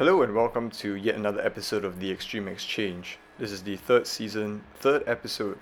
Hello 0.00 0.22
and 0.22 0.34
welcome 0.34 0.70
to 0.70 0.94
yet 0.94 1.14
another 1.14 1.44
episode 1.44 1.84
of 1.84 2.00
The 2.00 2.10
Extreme 2.10 2.48
Exchange. 2.48 3.18
This 3.38 3.52
is 3.52 3.62
the 3.62 3.76
third 3.76 4.06
season, 4.06 4.64
third 4.76 5.02
episode, 5.06 5.58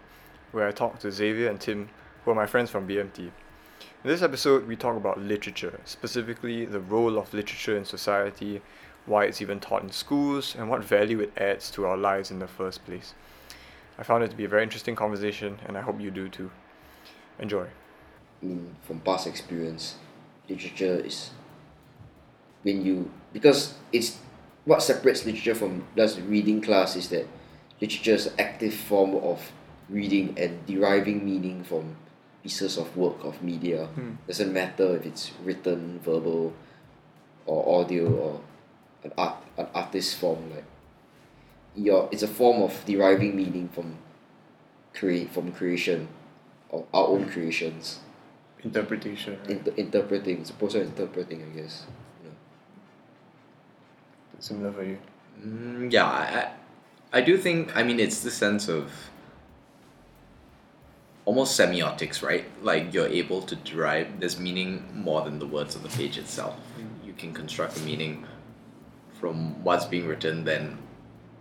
where 0.53 0.69
I 0.69 0.71
talk 0.71 1.01
to 1.01 1.11
Xavier 1.11 1.51
and 1.51 1.61
Tim, 1.61 1.88
who 2.24 2.30
are 2.30 2.37
my 2.37 2.46
friends 2.46 2.71
from 2.71 2.87
BMT. 2.87 3.19
In 3.19 3.33
this 4.04 4.22
episode, 4.22 4.69
we 4.69 4.76
talk 4.76 4.97
about 4.97 5.21
literature, 5.21 5.80
specifically 5.85 6.65
the 6.65 6.79
role 6.79 7.19
of 7.19 7.35
literature 7.35 7.76
in 7.76 7.85
society, 7.85 8.62
why 9.06 9.24
it's 9.24 9.43
even 9.43 9.58
taught 9.58 9.83
in 9.83 9.90
schools, 9.90 10.54
and 10.57 10.70
what 10.70 10.84
value 10.84 11.19
it 11.19 11.33
adds 11.37 11.69
to 11.72 11.84
our 11.87 11.97
lives 11.97 12.30
in 12.30 12.39
the 12.39 12.47
first 12.47 12.87
place. 12.87 13.15
I 13.98 14.04
found 14.04 14.22
it 14.22 14.30
to 14.30 14.37
be 14.37 14.44
a 14.44 14.48
very 14.48 14.62
interesting 14.62 14.94
conversation, 14.94 15.58
and 15.66 15.76
I 15.76 15.80
hope 15.80 16.01
you 16.01 16.12
do 16.12 16.29
too. 16.29 16.52
Enjoy. 17.41 17.66
in 18.41 18.77
from 18.83 19.01
past 19.01 19.27
experience, 19.27 19.97
literature 20.48 21.01
is 21.05 21.30
when 22.62 22.84
you 22.84 23.11
because 23.33 23.75
it's 23.93 24.19
what 24.69 24.83
separates 24.83 25.25
literature 25.25 25.55
from 25.55 25.85
just 25.97 26.21
reading 26.29 26.61
class 26.61 26.95
is 26.95 27.09
that 27.09 27.27
literature 27.81 28.13
is 28.21 28.27
an 28.27 28.35
active 28.39 28.75
form 28.75 29.15
of 29.17 29.41
reading 29.89 30.35
and 30.37 30.53
deriving 30.67 31.25
meaning 31.25 31.65
from 31.65 31.97
pieces 32.43 32.77
of 32.77 32.95
work 32.95 33.17
of 33.25 33.43
media. 33.43 33.87
Hmm. 33.87 34.13
Doesn't 34.27 34.53
matter 34.53 34.97
if 34.97 35.07
it's 35.07 35.33
written, 35.43 35.99
verbal, 36.05 36.53
or 37.47 37.81
audio 37.81 38.05
or 38.13 38.41
an 39.05 39.13
art 39.17 39.37
an 39.57 39.67
artist 39.75 40.17
form 40.21 40.51
like 40.55 40.65
your 41.75 42.09
it's 42.13 42.23
a 42.23 42.29
form 42.29 42.61
of 42.63 42.75
deriving 42.85 43.35
meaning 43.37 43.69
from 43.69 43.97
create 44.93 45.30
from 45.33 45.51
creation 45.53 46.09
of 46.71 46.85
our 46.93 47.07
own 47.09 47.25
creations 47.30 48.01
Interpretation. 48.63 49.39
right? 49.41 49.51
inter- 49.51 49.73
interpreting 49.77 50.41
it's 50.41 50.51
a 50.51 50.53
process 50.55 50.82
of 50.82 50.88
interpreting 50.99 51.41
I 51.43 51.60
guess. 51.60 51.87
Similar 54.39 54.73
for 54.73 54.85
you. 54.85 54.99
Mm, 55.45 55.93
yeah, 55.93 56.07
I, 56.07 56.51
I 57.13 57.21
do 57.21 57.37
think 57.37 57.77
I 57.77 57.83
mean 57.83 58.01
it's 58.01 58.21
the 58.21 58.31
sense 58.31 58.69
of 58.69 58.93
almost 61.25 61.59
semiotics, 61.59 62.23
right? 62.23 62.45
Like 62.63 62.95
you're 62.95 63.09
able 63.09 63.43
to 63.43 63.57
derive 63.57 64.20
this 64.20 64.39
meaning 64.39 64.89
more 64.94 65.22
than 65.22 65.39
the 65.39 65.47
words 65.47 65.75
of 65.75 65.83
the 65.83 65.91
page 65.91 66.16
itself. 66.19 66.56
You 67.05 67.12
can 67.12 67.34
construct 67.34 67.77
a 67.77 67.81
meaning 67.81 68.27
from 69.20 69.62
what's 69.64 69.84
being 69.84 70.06
written 70.06 70.44
then 70.44 70.78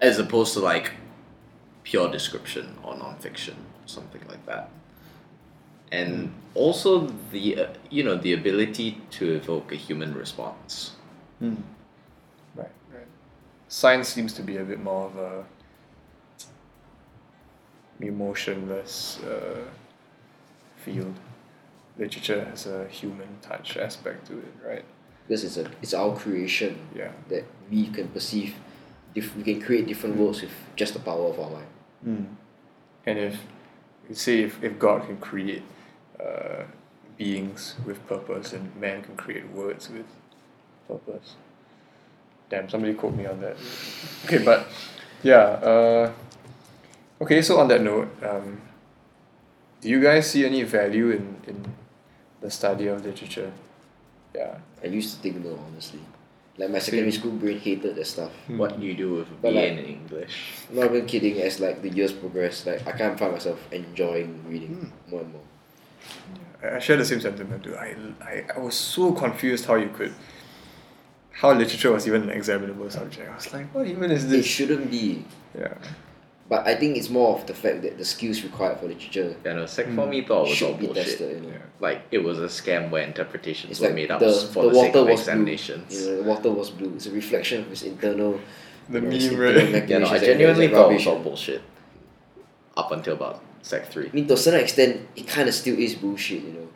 as 0.02 0.20
opposed 0.20 0.54
to 0.54 0.60
like 0.60 0.92
pure 1.84 2.12
description 2.12 2.76
or 2.84 2.96
nonfiction, 2.96 3.56
something 3.86 4.22
like 4.28 4.46
that. 4.46 4.70
And 5.92 6.34
also 6.54 7.08
the 7.32 7.60
uh, 7.60 7.68
you 7.90 8.04
know 8.04 8.16
the 8.16 8.34
ability 8.34 9.02
to 9.12 9.36
evoke 9.36 9.72
a 9.72 9.76
human 9.76 10.14
response. 10.14 10.92
Right. 11.40 11.77
Science 13.70 14.08
seems 14.10 14.34
to 14.34 14.42
be 14.42 14.58
a 14.58 14.64
bit 14.64 14.82
more 14.82 15.06
of 15.08 15.18
a 15.18 15.44
emotionless 18.00 19.20
uh, 19.24 19.66
field. 20.78 21.16
Literature 21.98 22.46
has 22.46 22.68
a 22.68 22.88
human 22.88 23.28
touch 23.42 23.78
aspect 23.78 24.28
to 24.28 24.38
it, 24.40 24.54
right? 24.66 24.86
because 25.28 25.44
it's 25.44 25.58
a 25.58 25.70
it's 25.82 25.94
our 25.94 26.16
creation 26.16 26.78
Yeah. 26.96 27.12
that 27.28 27.44
we 27.70 27.88
can 27.88 28.08
perceive 28.10 28.54
diff- 29.14 29.36
we 29.36 29.44
can 29.44 29.60
create 29.62 29.86
different 29.88 30.16
worlds 30.16 30.42
with 30.42 30.52
just 30.78 30.94
the 30.94 31.00
power 31.00 31.28
of 31.28 31.40
our 31.40 31.50
mind 31.50 31.68
Mm. 32.06 32.26
And 33.08 33.18
if 33.20 33.36
you 34.08 34.16
say 34.16 34.44
if, 34.44 34.64
if 34.64 34.78
God 34.80 35.06
can 35.08 35.18
create 35.18 35.64
uh, 36.20 36.64
beings 37.18 37.76
with 37.86 37.98
purpose 38.08 38.54
and 38.54 38.74
man 38.80 39.02
can 39.02 39.18
create 39.18 39.50
words 39.52 39.90
with 39.90 40.06
purpose. 40.88 41.36
Damn, 42.50 42.70
somebody 42.70 42.94
quote 42.94 43.14
me 43.16 43.26
on 43.26 43.40
that. 43.42 43.58
Okay, 44.26 44.38
but 44.44 44.68
yeah, 45.24 45.36
uh, 45.62 46.12
okay, 47.22 47.42
so 47.42 47.60
on 47.60 47.68
that 47.68 47.82
note, 47.82 48.08
um, 48.24 48.62
do 49.82 49.90
you 49.90 50.02
guys 50.02 50.32
see 50.32 50.46
any 50.46 50.64
value 50.64 51.10
in, 51.12 51.36
in 51.46 51.66
the 52.42 52.50
study 52.50 52.88
of 52.88 53.04
literature? 53.06 53.52
Yeah. 54.36 54.58
I 54.84 54.88
used 54.88 55.16
to 55.16 55.22
think 55.22 55.44
no 55.44 55.58
honestly 55.72 56.00
like 56.60 56.70
my 56.70 56.78
secondary 56.80 57.12
school 57.12 57.32
brain 57.32 57.60
hated 57.60 57.96
that 57.96 58.06
stuff 58.06 58.32
What 58.48 58.80
do 58.80 58.86
you 58.86 58.94
do 58.94 59.14
with 59.16 59.28
a 59.28 59.34
But 59.42 59.54
BA 59.54 59.56
like- 59.60 59.72
in 59.72 59.86
English? 59.86 60.54
not 60.72 60.86
even 60.86 61.06
kidding 61.08 61.42
as 61.42 61.60
like 61.60 61.82
the 61.82 61.90
years 61.90 62.14
progress 62.14 62.66
like 62.68 62.86
I 62.88 62.92
can't 62.92 63.18
find 63.18 63.32
myself 63.32 63.60
enjoying 63.72 64.44
reading 64.48 64.92
more 65.10 65.22
and 65.22 65.34
more 65.34 65.42
I 66.64 66.76
I 66.76 66.80
share 66.80 66.98
the 66.98 67.06
same 67.06 67.22
sentiment 67.22 67.64
too. 67.64 67.76
I, 67.76 67.96
I, 68.22 68.46
I 68.56 68.60
was 68.60 68.76
so 68.76 69.12
confused 69.12 69.66
how 69.66 69.76
you 69.76 69.90
could, 69.90 70.14
how 71.42 71.54
literature 71.54 71.92
was 71.92 72.08
even 72.08 72.24
an 72.24 72.30
examinable 72.32 72.90
subject. 72.90 73.30
I 73.30 73.36
was 73.36 73.54
like, 73.54 73.74
what 73.74 73.86
even 73.88 74.10
is 74.12 74.28
this? 74.30 74.46
it 74.46 74.50
shouldn't 74.50 74.90
be 74.92 75.24
Yeah. 75.58 75.74
but 76.50 76.66
I 76.66 76.74
think 76.76 76.98
it's 76.98 77.10
more 77.10 77.38
of 77.38 77.46
the 77.46 77.54
fact 77.54 77.82
that 77.84 77.98
the 77.98 78.06
skills 78.06 78.44
required 78.44 78.80
for 78.80 78.88
literature 78.88 79.36
Yeah, 79.46 79.54
no, 79.54 79.66
Sec 79.66 79.86
4 79.96 80.08
me 80.08 80.22
thought 80.24 80.48
it 80.48 80.50
was 80.50 80.62
all 80.64 80.74
be 80.74 80.86
bullshit. 80.88 81.06
tested 81.06 81.30
you 81.36 81.42
know 81.42 81.54
Yeah. 81.56 81.64
Like 81.80 82.00
it 82.12 82.20
was 82.28 82.38
a 82.40 82.50
scam 82.60 82.90
where 82.90 83.04
interpretations 83.04 83.72
it's 83.72 83.80
were 83.80 83.88
like 83.88 83.96
made 83.96 84.12
up 84.12 84.20
the, 84.20 84.32
for 84.54 84.64
the 84.64 84.70
the, 84.70 84.76
sake 84.76 84.96
water 84.96 85.00
of 85.00 85.08
was 85.12 85.20
examinations. 85.22 85.86
blue 85.88 86.00
you 86.00 86.12
know, 86.18 86.24
the 86.24 86.30
water 86.30 86.52
was 86.52 86.70
blue 86.72 86.94
it's 86.96 87.06
a 87.06 87.12
reflection 87.12 87.62
of 87.62 87.68
his 87.70 87.84
internal 87.84 88.40
The 88.90 89.00
you 89.00 89.06
know, 89.06 89.12
his 89.12 89.32
meme, 89.32 89.40
right? 89.40 89.90
Yeah, 89.90 89.98
no, 90.00 90.08
I 90.08 90.20
genuinely 90.20 90.66
it's 90.66 90.74
thought 90.74 90.92
it 90.92 90.94
was 90.96 91.08
all 91.08 91.20
bullshit. 91.20 91.62
Up 92.76 92.92
until 92.92 93.14
about 93.14 93.44
Sec 93.62 93.92
3. 93.92 94.08
I 94.10 94.12
mean, 94.16 94.28
to 94.28 94.34
a 94.36 94.38
certain 94.38 94.62
extent, 94.62 95.08
it 95.16 95.28
kind 95.28 95.48
of 95.50 95.54
still 95.56 95.78
is 95.78 95.96
bullshit, 95.96 96.44
you 96.44 96.54
know. 96.54 96.68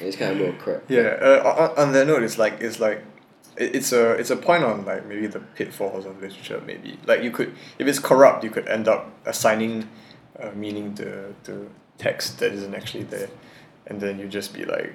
It's 0.00 0.16
kind 0.16 0.32
of 0.32 0.38
a 0.38 0.40
little 0.44 0.60
crap. 0.60 0.82
Yeah. 0.88 1.16
Uh, 1.20 1.70
on, 1.76 1.86
on 1.88 1.92
that 1.92 2.06
note, 2.06 2.22
it's 2.22 2.36
like 2.38 2.60
it's 2.60 2.80
like 2.80 3.02
it, 3.56 3.74
it's 3.76 3.92
a 3.92 4.12
it's 4.12 4.30
a 4.30 4.36
point 4.36 4.64
on 4.64 4.84
like 4.84 5.06
maybe 5.06 5.26
the 5.26 5.40
pitfalls 5.40 6.04
of 6.06 6.20
literature. 6.20 6.60
Maybe 6.66 6.98
like 7.06 7.22
you 7.22 7.30
could 7.30 7.54
if 7.78 7.86
it's 7.86 7.98
corrupt, 7.98 8.44
you 8.44 8.50
could 8.50 8.66
end 8.68 8.88
up 8.88 9.10
assigning 9.24 9.88
uh, 10.40 10.50
meaning 10.54 10.94
to 10.96 11.34
to 11.44 11.70
text 11.98 12.38
that 12.40 12.52
isn't 12.52 12.74
actually 12.74 13.04
there, 13.04 13.28
and 13.86 14.00
then 14.00 14.18
you 14.18 14.28
just 14.28 14.52
be 14.54 14.64
like, 14.64 14.92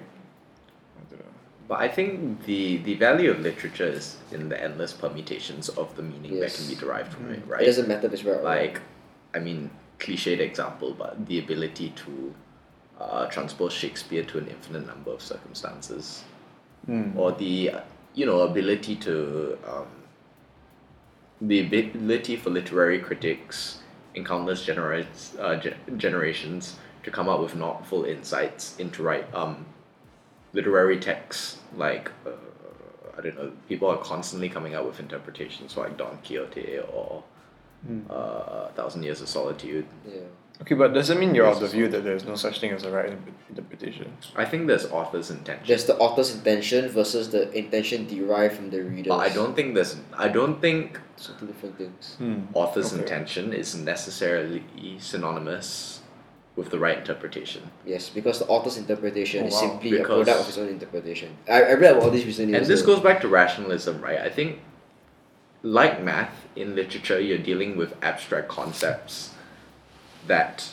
I 0.98 1.02
don't 1.10 1.20
know. 1.20 1.26
But 1.68 1.80
I 1.80 1.88
think 1.88 2.46
the, 2.46 2.78
the 2.78 2.96
value 2.96 3.32
of 3.32 3.40
literature 3.40 3.88
is 3.88 4.18
in 4.32 4.50
the 4.50 4.62
endless 4.62 4.94
permutations 4.94 5.70
of 5.70 5.96
the 5.96 6.04
meaning 6.04 6.40
that 6.40 6.54
can 6.54 6.68
be 6.68 6.76
derived 6.76 7.14
from 7.14 7.32
it, 7.32 7.40
It 7.40 7.48
right? 7.48 7.66
doesn't 7.66 7.88
matter 7.88 8.08
if 8.08 8.14
it's 8.14 8.24
right 8.24 8.34
or 8.34 8.36
wrong. 8.36 8.44
like 8.44 8.82
I 9.34 9.40
mean 9.40 9.72
cliched 10.00 10.40
example, 10.40 10.94
but 10.94 11.26
the 11.28 11.40
ability 11.40 11.94
to 12.04 12.34
uh, 13.00 13.26
transpose 13.28 13.74
Shakespeare 13.74 14.24
to 14.26 14.38
an 14.38 14.48
infinite 14.48 14.86
number 14.86 15.12
of 15.12 15.22
circumstances, 15.22 16.24
Mm. 16.90 17.16
or 17.16 17.32
the 17.32 17.70
uh, 17.70 17.80
you 18.14 18.26
know 18.26 18.42
ability 18.42 18.96
to 18.98 19.58
um, 19.68 19.88
the 21.42 21.60
ability 21.60 22.36
for 22.36 22.50
literary 22.50 23.00
critics 23.00 23.80
in 24.14 24.24
countless 24.26 24.64
genera- 24.66 25.06
uh, 25.40 25.56
ge- 25.56 25.74
generations 25.98 26.78
to 27.04 27.10
come 27.12 27.28
up 27.30 27.40
with 27.40 27.56
novel 27.56 28.04
insights 28.06 28.78
into 28.78 29.02
right 29.02 29.26
um, 29.34 29.66
literary 30.54 31.00
texts 31.00 31.58
like 31.76 32.12
uh, 32.26 32.32
I 33.18 33.22
don't 33.22 33.36
know 33.36 33.52
people 33.70 33.88
are 33.90 33.98
constantly 33.98 34.50
coming 34.50 34.76
up 34.76 34.86
with 34.86 35.00
interpretations 35.00 35.78
like 35.78 35.98
Don 35.98 36.18
Quixote 36.24 36.80
or 36.94 37.24
uh, 38.10 38.68
Thousand 38.70 39.04
Years 39.04 39.22
of 39.22 39.28
Solitude. 39.28 39.86
yeah. 40.08 40.22
Okay, 40.62 40.76
but 40.76 40.94
doesn't 40.94 41.20
mean 41.20 41.34
you're 41.34 41.48
of 41.48 41.60
the 41.60 41.68
view 41.68 41.88
that 41.88 42.04
there's 42.04 42.24
no 42.24 42.36
such 42.36 42.60
thing 42.60 42.72
as 42.72 42.84
a 42.84 42.92
right 42.92 43.12
interpretation. 43.50 44.12
I 44.36 44.46
think 44.46 44.68
there's 44.68 44.86
author's 44.92 45.32
intention. 45.32 45.66
There's 45.68 45.86
the 45.86 45.98
author's 45.98 46.36
intention 46.36 46.88
versus 46.90 47.32
the 47.32 47.52
intention 47.58 48.06
derived 48.08 48.56
from 48.58 48.70
the 48.70 48.84
reader. 48.84 49.10
but 49.10 49.18
I 49.18 49.30
don't 49.30 49.56
think 49.56 49.74
there's 49.74 49.96
I 50.16 50.28
don't 50.28 50.62
think 50.62 51.00
So 51.16 51.34
two 51.40 51.48
different 51.48 51.78
things. 51.80 52.16
Hmm. 52.20 52.42
author's 52.54 52.94
Okay. 52.94 53.02
intention 53.02 53.54
is 53.54 53.76
necessarily 53.76 54.64
synonymous 55.00 56.02
with 56.56 56.70
the 56.70 56.78
right 56.80 56.98
interpretation. 57.00 57.62
Yes, 57.86 58.10
because 58.10 58.38
the 58.40 58.46
author's 58.46 58.78
interpretation 58.78 59.44
Oh, 59.44 59.48
is 59.48 59.54
wow. 59.54 59.60
simply 59.62 60.00
a 60.00 60.04
product 60.06 60.40
of 60.42 60.46
his 60.46 60.58
own 60.60 60.68
interpretation. 60.68 61.30
I, 61.50 61.64
I 61.64 61.74
read 61.74 61.98
about 61.98 62.12
this 62.12 62.26
recently. 62.26 62.54
And 62.56 62.66
this 62.68 62.82
goes 62.84 63.00
back 63.00 63.22
to 63.22 63.28
rationalism, 63.28 64.00
right? 64.02 64.20
I 64.20 64.30
think 64.30 64.60
like 65.64 66.04
math 66.04 66.36
in 66.56 66.76
literature 66.76 67.20
you're 67.20 67.38
dealing 67.52 67.78
with 67.78 67.94
abstract 68.04 68.48
concepts 68.48 69.32
that 70.28 70.70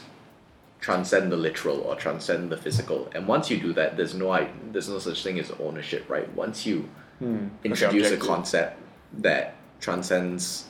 transcend 0.81 1.33
the 1.33 1.37
literal 1.37 1.81
or 1.81 1.97
transcend 1.97 2.50
the 2.50 2.56
physical. 2.56 3.11
And 3.15 3.27
once 3.27 3.50
you 3.50 3.59
do 3.59 3.73
that 3.73 3.97
there's 3.97 4.15
no 4.15 4.49
there's 4.73 4.89
no 4.89 4.99
such 4.99 5.23
thing 5.23 5.39
as 5.39 5.50
ownership, 5.61 6.09
right? 6.09 6.33
Once 6.35 6.67
you 6.67 6.89
Hmm. 7.19 7.25
Okay, 7.35 7.49
introduce 7.65 8.12
a 8.12 8.17
concept 8.17 8.79
that 9.12 9.56
transcends 9.81 10.67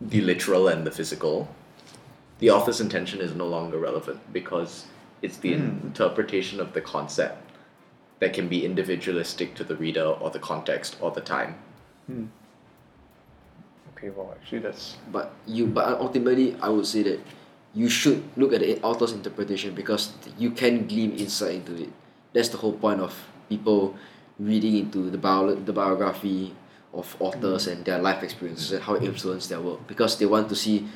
the 0.00 0.20
literal 0.22 0.68
and 0.68 0.86
the 0.86 0.90
physical, 0.90 1.48
the 2.38 2.50
author's 2.50 2.80
intention 2.80 3.20
is 3.20 3.34
no 3.34 3.46
longer 3.46 3.78
relevant 3.78 4.20
because 4.32 4.86
it's 5.20 5.36
the 5.36 5.52
interpretation 5.52 6.60
of 6.60 6.72
the 6.72 6.80
concept 6.80 7.50
that 8.20 8.32
can 8.32 8.48
be 8.48 8.64
individualistic 8.64 9.54
to 9.54 9.64
the 9.64 9.76
reader 9.76 10.04
or 10.04 10.30
the 10.30 10.38
context 10.38 10.96
or 11.00 11.10
the 11.10 11.20
time. 11.20 11.56
Okay, 14.02 14.10
well, 14.10 14.34
actually, 14.34 14.58
that's 14.58 14.96
But 15.12 15.30
you, 15.46 15.66
but 15.68 16.00
ultimately, 16.00 16.56
I 16.60 16.68
would 16.68 16.86
say 16.86 17.04
that 17.04 17.20
you 17.72 17.88
should 17.88 18.24
look 18.36 18.52
at 18.52 18.58
the 18.58 18.82
author's 18.82 19.12
interpretation 19.12 19.76
because 19.76 20.10
you 20.36 20.50
can 20.50 20.88
glean 20.88 21.12
insight 21.12 21.54
into 21.62 21.84
it. 21.84 21.92
That's 22.32 22.48
the 22.48 22.58
whole 22.58 22.72
point 22.72 23.00
of 23.00 23.14
people 23.48 23.94
reading 24.40 24.76
into 24.76 25.08
the 25.08 25.18
bio, 25.18 25.54
the 25.54 25.72
biography 25.72 26.52
of 26.92 27.14
authors 27.20 27.68
and 27.68 27.84
their 27.84 28.00
life 28.00 28.24
experiences 28.24 28.72
and 28.72 28.82
how 28.82 28.94
it 28.94 29.04
influenced 29.04 29.48
their 29.50 29.60
work 29.60 29.86
because 29.86 30.18
they 30.18 30.26
want 30.26 30.48
to 30.48 30.56
see 30.56 30.88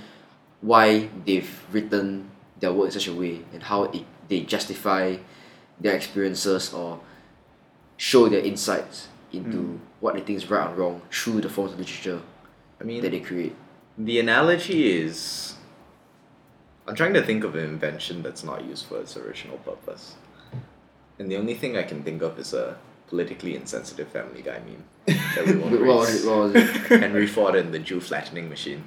why 0.61 1.09
they've 1.25 1.65
written 1.71 2.29
their 2.59 2.73
work 2.73 2.87
in 2.87 2.91
such 2.91 3.07
a 3.07 3.15
way 3.15 3.41
and 3.53 3.63
how 3.63 3.85
it, 3.85 4.05
they 4.29 4.41
justify 4.41 5.17
their 5.81 5.95
experiences 5.95 6.73
or 6.75 6.99
show 7.97 8.29
their 8.29 8.41
insights 8.41 9.09
into 9.33 9.59
hmm. 9.59 9.77
what 10.01 10.15
they 10.15 10.21
think 10.21 10.39
is 10.39 10.51
right 10.51 10.69
and 10.69 10.77
wrong 10.77 11.01
through 11.11 11.41
the 11.41 11.49
forms 11.49 11.73
of 11.73 11.79
literature 11.79 12.21
I 12.81 12.85
mean, 12.85 13.03
that 13.03 13.11
they 13.11 13.21
create. 13.21 13.55
the 13.99 14.19
analogy 14.21 14.93
is. 15.01 15.55
I'm 16.87 16.95
trying 16.95 17.15
to 17.15 17.23
think 17.23 17.43
of 17.43 17.55
an 17.57 17.65
invention 17.65 18.23
that's 18.23 18.45
not 18.45 18.65
used 18.65 18.87
for 18.87 19.01
its 19.01 19.17
original 19.17 19.59
purpose. 19.59 20.15
And 21.19 21.31
the 21.31 21.37
only 21.37 21.55
thing 21.55 21.77
I 21.77 21.83
can 21.83 22.03
think 22.05 22.23
of 22.23 22.39
is 22.39 22.53
a 22.55 22.79
politically 23.09 23.57
insensitive 23.57 24.09
Family 24.09 24.43
Guy 24.43 24.61
meme. 24.61 24.85
That 25.35 25.47
we 25.47 25.55
won't 25.57 25.87
what 25.87 25.97
was 25.97 26.25
it? 26.25 26.29
What 26.29 26.39
was 26.39 26.55
it? 26.55 26.67
Henry 27.01 27.27
Ford 27.27 27.55
and 27.57 27.73
the 27.73 27.79
Jew 27.79 28.01
flattening 28.01 28.49
machine. 28.49 28.85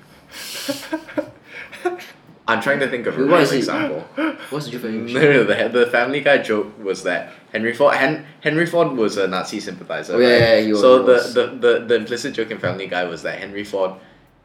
I'm 2.47 2.61
trying 2.61 2.79
to 2.79 2.89
think 2.89 3.05
of 3.05 3.15
a 3.15 3.19
real 3.21 3.31
what 3.31 3.41
it? 3.43 3.57
example. 3.57 4.01
What's 4.49 4.65
the 4.65 4.71
difference? 4.71 5.11
No, 5.13 5.21
no, 5.21 5.43
the, 5.43 5.69
the 5.69 5.87
Family 5.87 6.21
Guy 6.21 6.39
joke 6.39 6.83
was 6.83 7.03
that 7.03 7.31
Henry 7.51 7.73
Ford 7.73 7.95
Hen, 7.95 8.25
Henry 8.41 8.65
Ford 8.65 8.91
was 8.91 9.17
a 9.17 9.27
Nazi 9.27 9.59
sympathizer. 9.59 10.13
Oh, 10.15 10.19
yeah, 10.19 10.27
right? 10.27 10.39
yeah, 10.39 10.59
he 10.61 10.71
was, 10.71 10.81
so 10.81 10.99
he 10.99 11.05
the, 11.05 11.11
was. 11.13 11.33
the, 11.33 11.47
the, 11.47 11.85
the 11.87 11.95
implicit 11.95 12.33
joke 12.33 12.51
in 12.51 12.59
Family 12.59 12.87
Guy 12.87 13.05
was 13.05 13.23
that 13.23 13.39
Henry 13.39 13.63
Ford 13.63 13.93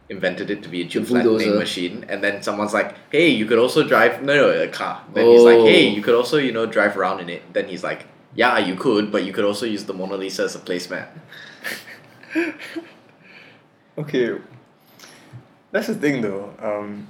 invented 0.08 0.50
it 0.50 0.62
to 0.62 0.68
be 0.68 0.82
a 0.82 0.88
The 0.88 1.02
flattening 1.04 1.56
machine, 1.56 2.04
and 2.08 2.22
then 2.22 2.42
someone's 2.42 2.74
like, 2.74 2.94
"Hey, 3.10 3.28
you 3.28 3.46
could 3.46 3.58
also 3.58 3.86
drive 3.86 4.22
no, 4.22 4.34
no, 4.34 4.62
a 4.62 4.68
car." 4.68 5.02
Then 5.14 5.26
he's 5.26 5.42
like, 5.42 5.58
Oh. 5.58 5.66
"Hey, 5.66 5.88
you 5.88 6.02
could 6.02 6.14
also 6.14 6.38
you 6.38 6.52
know 6.52 6.66
drive 6.66 6.96
around 6.96 7.20
in 7.20 7.30
it." 7.30 7.42
Then 7.52 7.68
he's 7.68 7.82
like, 7.82 8.06
"Yeah, 8.34 8.58
you 8.58 8.74
could, 8.74 9.10
but 9.10 9.24
you 9.24 9.32
could 9.32 9.44
also 9.44 9.64
use 9.66 9.84
the 9.84 9.94
Mona 9.94 10.16
Lisa 10.16 10.44
as 10.44 10.54
a 10.54 10.58
placemat." 10.58 11.08
Okay. 13.96 14.38
That's 15.70 15.86
the 15.86 15.94
thing 15.94 16.20
though. 16.20 16.52
Um, 16.60 17.06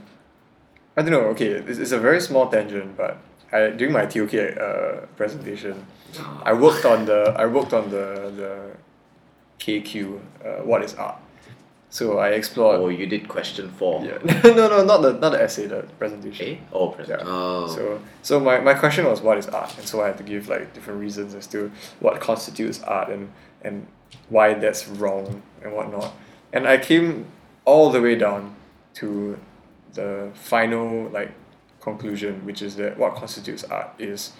I 0.96 1.02
don't 1.02 1.10
know. 1.10 1.28
Okay, 1.32 1.46
it's, 1.46 1.78
it's 1.78 1.92
a 1.92 1.98
very 1.98 2.20
small 2.20 2.48
tangent, 2.48 2.96
but 2.96 3.18
I 3.54 3.70
during 3.70 3.92
my 3.92 4.04
TOK 4.06 4.34
uh, 4.34 5.06
presentation, 5.16 5.86
I 6.42 6.52
worked 6.52 6.84
on 6.84 7.06
the 7.06 7.34
I 7.36 7.46
worked 7.46 7.72
on 7.72 7.90
the 7.90 8.32
the 8.36 8.52
KQ. 9.60 10.20
Uh, 10.44 10.48
what 10.64 10.82
is 10.82 10.94
art? 10.94 11.16
So 11.94 12.18
I 12.18 12.30
explored. 12.30 12.80
Oh, 12.80 12.88
you 12.88 13.06
did 13.06 13.28
question 13.28 13.70
four. 13.70 14.04
Yeah. 14.04 14.18
no, 14.44 14.68
no, 14.68 14.84
not 14.84 15.02
the 15.02 15.12
not 15.12 15.30
the 15.30 15.40
essay, 15.40 15.66
the 15.66 15.84
presentation. 16.00 16.44
Okay. 16.44 16.60
Oh, 16.72 16.88
present. 16.88 17.20
Yeah. 17.20 17.28
Oh. 17.28 17.68
So 17.68 18.00
so 18.22 18.40
my, 18.40 18.58
my 18.58 18.74
question 18.74 19.06
was 19.06 19.22
what 19.22 19.38
is 19.38 19.46
art? 19.46 19.78
And 19.78 19.86
so 19.86 20.02
I 20.02 20.08
had 20.08 20.18
to 20.18 20.24
give 20.24 20.48
like 20.48 20.74
different 20.74 20.98
reasons 20.98 21.36
as 21.36 21.46
to 21.48 21.70
what 22.00 22.20
constitutes 22.20 22.82
art 22.82 23.10
and 23.10 23.30
and 23.62 23.86
why 24.28 24.54
that's 24.54 24.88
wrong 24.88 25.42
and 25.62 25.72
whatnot. 25.72 26.12
And 26.52 26.66
I 26.66 26.78
came 26.78 27.26
all 27.64 27.90
the 27.90 28.02
way 28.02 28.16
down 28.16 28.56
to 28.94 29.38
the 29.92 30.30
final 30.34 31.08
like 31.10 31.30
conclusion, 31.84 32.44
which 32.44 32.62
is 32.62 32.76
that 32.76 32.98
what 32.98 33.14
constitutes 33.14 33.62
art 33.64 33.90
is 33.98 34.32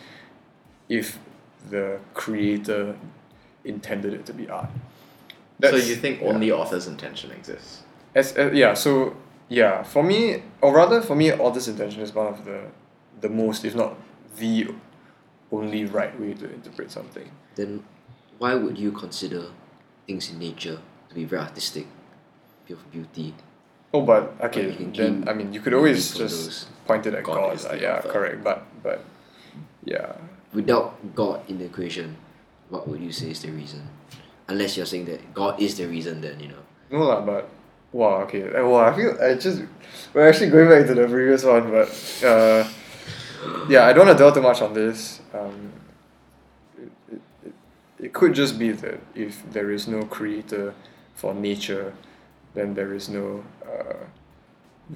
if 0.89 1.19
the 1.71 2.01
creator 2.15 2.97
intended 3.65 4.13
it 4.15 4.27
to 4.27 4.33
be 4.33 4.49
art. 4.49 4.71
so 5.63 5.77
you 5.77 5.97
think 5.97 6.21
yeah. 6.21 6.29
only 6.29 6.51
author's 6.51 6.87
intention 6.87 7.31
exists? 7.31 7.83
As, 8.15 8.37
uh, 8.37 8.51
yeah, 8.53 8.75
so 8.75 9.17
yeah, 9.49 9.83
for 9.83 10.03
me, 10.03 10.43
or 10.61 10.75
rather 10.75 11.01
for 11.01 11.15
me, 11.15 11.33
author's 11.33 11.69
intention 11.69 12.03
is 12.03 12.15
one 12.15 12.27
of 12.27 12.45
the 12.45 12.61
the 13.21 13.29
most, 13.29 13.65
if 13.65 13.75
not 13.75 13.97
the 14.37 14.69
only 15.53 15.85
right 15.85 16.19
way 16.21 16.35
to 16.35 16.53
interpret 16.53 16.91
something. 16.91 17.31
then 17.55 17.85
why 18.39 18.53
would 18.55 18.77
you 18.77 18.91
consider 18.91 19.43
things 20.07 20.31
in 20.31 20.39
nature 20.39 20.79
to 21.09 21.15
be 21.15 21.25
very 21.25 21.43
artistic, 21.43 21.87
pure 22.67 22.79
beauty? 22.91 23.33
Oh, 23.95 24.03
but 24.03 24.35
okay, 24.51 24.75
can 24.75 24.93
then 24.93 25.29
I 25.29 25.33
mean, 25.35 25.55
you 25.55 25.61
could 25.63 25.73
always 25.75 26.15
just 26.19 26.67
point 26.85 27.07
it 27.07 27.15
at 27.15 27.23
God 27.23 27.55
God. 27.63 27.73
uh, 27.73 27.77
yeah, 27.79 27.99
author. 27.99 28.11
correct. 28.11 28.43
But 28.43 28.67
but 28.83 29.05
yeah, 29.85 30.15
Without 30.53 30.99
God 31.15 31.41
in 31.49 31.59
the 31.59 31.67
equation, 31.67 32.17
what 32.71 32.89
would 32.89 33.01
you 33.01 33.13
say 33.13 33.31
is 33.31 33.41
the 33.43 33.51
reason? 33.51 33.87
Unless 34.49 34.77
you're 34.77 34.87
saying 34.87 35.07
that 35.07 35.33
God 35.35 35.61
is 35.63 35.77
the 35.79 35.87
reason, 35.87 36.21
then 36.21 36.41
you 36.41 36.49
know. 36.49 36.63
no 36.91 37.07
lah. 37.07 37.21
But 37.23 37.49
wow, 37.93 38.23
okay. 38.27 38.51
uh, 38.53 38.67
Wow, 38.67 38.85
I 38.91 38.97
feel 38.97 39.17
I 39.23 39.35
just 39.39 39.63
we're 40.13 40.29
actually 40.29 40.51
going 40.51 40.69
back 40.69 40.87
to 40.91 40.95
the 40.95 41.07
previous 41.07 41.45
one, 41.45 41.71
but 41.71 41.89
uh, 42.27 42.67
yeah, 43.69 43.87
I 43.87 43.93
don't 43.93 44.07
want 44.07 44.19
to 44.19 44.23
dwell 44.23 44.33
too 44.35 44.43
much 44.43 44.61
on 44.63 44.75
this. 44.75 45.21
Um, 45.33 45.73
it, 46.79 46.91
it, 47.13 47.21
it, 47.47 47.55
it 48.07 48.13
could 48.13 48.35
just 48.35 48.59
be 48.59 48.73
that 48.73 48.99
if 49.15 49.43
there 49.53 49.71
is 49.71 49.87
no 49.87 50.03
creator 50.05 50.75
for 51.15 51.35
nature, 51.35 51.95
then 52.55 52.75
there 52.75 52.95
is 52.95 53.09
no 53.09 53.45
uh, 53.67 54.05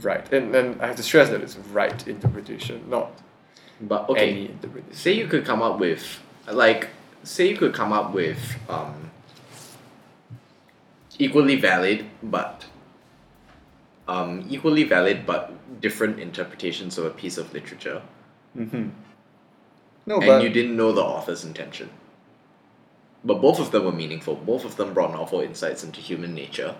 right. 0.03 0.31
And 0.33 0.55
then 0.55 0.79
I 0.81 0.87
have 0.87 0.97
to 0.97 1.03
stress 1.03 1.31
that 1.31 1.41
it's 1.41 1.57
right 1.73 2.07
interpretation, 2.09 2.89
not 2.89 3.11
But 3.81 4.09
okay, 4.09 4.31
any 4.31 4.47
interpretation. 4.47 4.93
say 4.93 5.13
you 5.13 5.27
could 5.27 5.45
come 5.45 5.63
up 5.63 5.79
with 5.79 6.21
like 6.51 6.89
say 7.23 7.49
you 7.49 7.57
could 7.57 7.75
come 7.75 7.93
up 7.93 8.13
with 8.15 8.57
um, 8.69 9.11
equally 11.19 11.57
valid 11.57 12.07
but 12.23 12.65
um, 14.07 14.47
equally 14.49 14.85
valid 14.85 15.27
but 15.27 15.53
different 15.81 16.19
interpretations 16.19 16.97
of 16.99 17.05
a 17.05 17.11
piece 17.11 17.39
of 17.39 17.53
literature 17.53 18.03
Mm-hmm. 18.57 18.89
No, 20.07 20.17
and 20.17 20.27
but 20.27 20.43
you 20.43 20.49
didn't 20.49 20.77
know 20.77 20.91
the 20.91 21.03
author's 21.03 21.45
intention 21.45 21.91
but 23.25 23.43
both 23.43 23.61
of 23.61 23.71
them 23.71 23.85
were 23.85 23.93
meaningful 23.93 24.35
both 24.37 24.65
of 24.65 24.77
them 24.77 24.95
brought 24.95 25.13
novel 25.13 25.41
insights 25.41 25.85
into 25.85 26.01
human 26.01 26.35
nature 26.35 26.75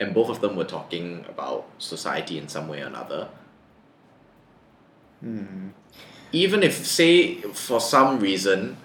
and 0.00 0.14
both 0.14 0.28
of 0.28 0.40
them 0.40 0.56
were 0.56 0.64
talking 0.64 1.24
about 1.28 1.66
society 1.78 2.38
in 2.38 2.48
some 2.48 2.68
way 2.68 2.82
or 2.82 2.86
another. 2.86 3.28
Mm, 5.24 5.70
even 6.32 6.62
if 6.62 6.84
say 6.84 7.40
for 7.40 7.80
some 7.80 8.18
reason 8.18 8.76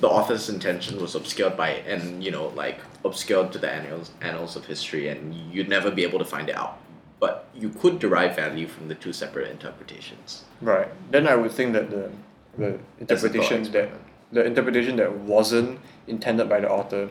the 0.00 0.08
author's 0.08 0.48
intention 0.48 1.00
was 1.00 1.14
obscured 1.14 1.56
by 1.56 1.70
and 1.70 2.22
you 2.24 2.30
know 2.30 2.48
like 2.48 2.80
obscured 3.04 3.52
to 3.52 3.58
the 3.58 3.70
annals 3.70 4.10
annals 4.20 4.56
of 4.56 4.64
history 4.66 5.08
and 5.08 5.34
you'd 5.52 5.68
never 5.68 5.90
be 5.90 6.02
able 6.02 6.18
to 6.18 6.24
find 6.24 6.48
it 6.48 6.56
out. 6.56 6.78
But 7.20 7.48
you 7.52 7.70
could 7.70 7.98
derive 7.98 8.36
value 8.36 8.68
from 8.68 8.86
the 8.86 8.94
two 8.94 9.12
separate 9.12 9.50
interpretations. 9.50 10.44
Right, 10.60 10.88
then 11.10 11.26
I 11.26 11.34
would 11.34 11.50
think 11.50 11.72
that 11.72 11.90
the 11.90 12.10
the 12.56 12.78
interpretation 12.98 13.70
that 13.72 13.90
the 14.32 14.44
interpretation 14.44 14.96
that 14.96 15.12
wasn't 15.12 15.80
intended 16.06 16.48
by 16.48 16.60
the 16.60 16.70
author 16.70 17.08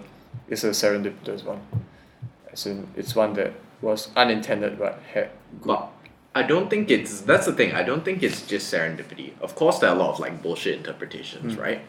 is 0.48 0.64
a 0.64 0.70
serendipitous 0.70 1.44
one. 1.44 1.62
As 2.58 2.66
in, 2.66 2.88
it's 2.96 3.16
one 3.16 3.34
that 3.36 3.54
was 3.82 4.10
unintended 4.16 4.80
but 4.80 5.00
had 5.14 5.30
good. 5.62 5.68
but 5.68 5.92
I 6.34 6.42
don't 6.42 6.70
think 6.72 6.90
it's 6.90 7.22
that's 7.22 7.46
the 7.46 7.54
thing 7.54 7.72
I 7.74 7.84
don't 7.84 8.04
think 8.04 8.24
it's 8.24 8.42
just 8.48 8.74
serendipity 8.74 9.34
of 9.42 9.54
course 9.54 9.78
there 9.78 9.92
are 9.92 9.96
a 9.96 10.00
lot 10.00 10.10
of 10.16 10.20
like 10.20 10.42
bullshit 10.42 10.76
interpretations 10.76 11.54
Mm. 11.54 11.60
right 11.62 11.82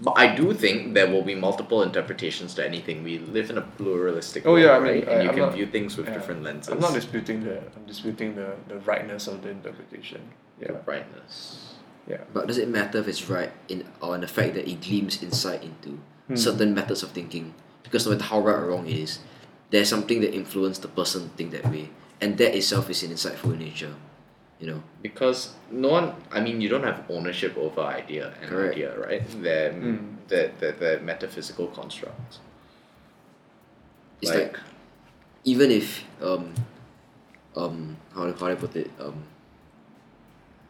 but 0.00 0.14
I 0.18 0.34
do 0.34 0.52
think 0.52 0.92
there 0.94 1.06
will 1.12 1.22
be 1.22 1.34
multiple 1.36 1.82
interpretations 1.82 2.52
to 2.56 2.66
anything. 2.66 3.02
We 3.02 3.18
live 3.18 3.48
in 3.48 3.56
a 3.56 3.62
pluralistic 3.62 4.44
Oh, 4.44 4.52
world, 4.52 4.64
yeah, 4.66 4.72
I 4.76 4.80
mean, 4.80 4.86
right? 4.88 5.08
and 5.08 5.22
you 5.22 5.28
I'm 5.30 5.34
can 5.34 5.44
not- 5.46 5.54
view 5.54 5.66
things 5.76 5.96
with 5.96 6.06
yeah. 6.08 6.12
different 6.16 6.42
lenses. 6.42 6.70
I'm 6.70 6.80
not 6.80 6.92
disputing 6.92 7.44
the 7.44 7.56
I'm 7.74 7.86
disputing 7.86 8.34
the, 8.34 8.48
the 8.68 8.76
rightness 8.80 9.26
of 9.26 9.40
the 9.42 9.48
interpretation. 9.48 10.20
Yeah, 10.60 10.72
brightness. 10.88 11.76
yeah. 12.06 12.24
But 12.34 12.46
does 12.46 12.58
it 12.58 12.68
matter 12.68 12.98
if 12.98 13.08
it's 13.08 13.30
right 13.30 13.52
in 13.68 13.84
or 14.02 14.14
in 14.16 14.20
the 14.20 14.28
fact 14.38 14.52
that 14.56 14.68
it 14.68 14.82
gleams 14.82 15.22
insight 15.22 15.62
into 15.62 15.90
Hmm. 16.28 16.36
certain 16.36 16.74
methods 16.74 17.02
of 17.02 17.10
thinking? 17.12 17.54
Because 17.82 18.04
no 18.04 18.12
matter 18.12 18.24
how 18.24 18.40
right 18.40 18.58
or 18.62 18.66
wrong 18.66 18.86
it 18.86 18.98
is, 19.06 19.20
there's 19.70 19.88
something 19.88 20.20
that 20.20 20.34
influenced 20.34 20.82
the 20.82 20.88
person 20.88 21.28
to 21.28 21.36
think 21.36 21.50
that 21.52 21.66
way, 21.70 21.90
and 22.20 22.38
that 22.38 22.54
itself 22.56 22.88
is 22.90 23.02
an 23.02 23.10
insightful 23.10 23.52
in 23.52 23.58
nature. 23.60 23.94
You 24.60 24.66
know, 24.68 24.82
Because 25.02 25.52
no 25.70 25.88
one, 25.90 26.14
I 26.32 26.40
mean, 26.40 26.62
you 26.62 26.70
don't 26.70 26.82
have 26.84 27.04
ownership 27.10 27.58
over 27.58 27.82
idea 27.82 28.32
and 28.40 28.48
Correct. 28.48 28.72
idea, 28.72 28.98
right? 28.98 29.22
They're, 29.42 29.72
Mm. 29.72 30.16
they're, 30.28 30.50
they're, 30.58 30.72
they're 30.72 31.00
metaphysical 31.00 31.66
constructs. 31.68 32.38
it's 34.22 34.32
like, 34.32 34.56
even 35.44 35.70
if 35.70 36.02
um 36.22 36.54
um 37.54 37.96
how 38.14 38.24
do 38.26 38.32
how 38.32 38.46
do 38.48 38.52
I 38.52 38.54
put 38.56 38.74
it 38.76 38.90
um 38.98 39.24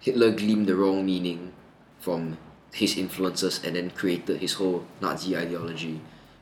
Hitler 0.00 0.31
gleaned 0.33 0.67
the 0.67 0.75
wrong 0.76 1.07
meaning 1.07 1.53
from 2.00 2.38
his 2.73 2.97
influences 2.99 3.62
and 3.65 3.76
then 3.76 3.91
created 3.91 4.38
his 4.41 4.55
whole 4.55 4.85
Nazi 5.00 5.37
ideology. 5.37 6.00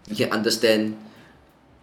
We 0.08 0.16
can 0.16 0.32
understand 0.32 0.98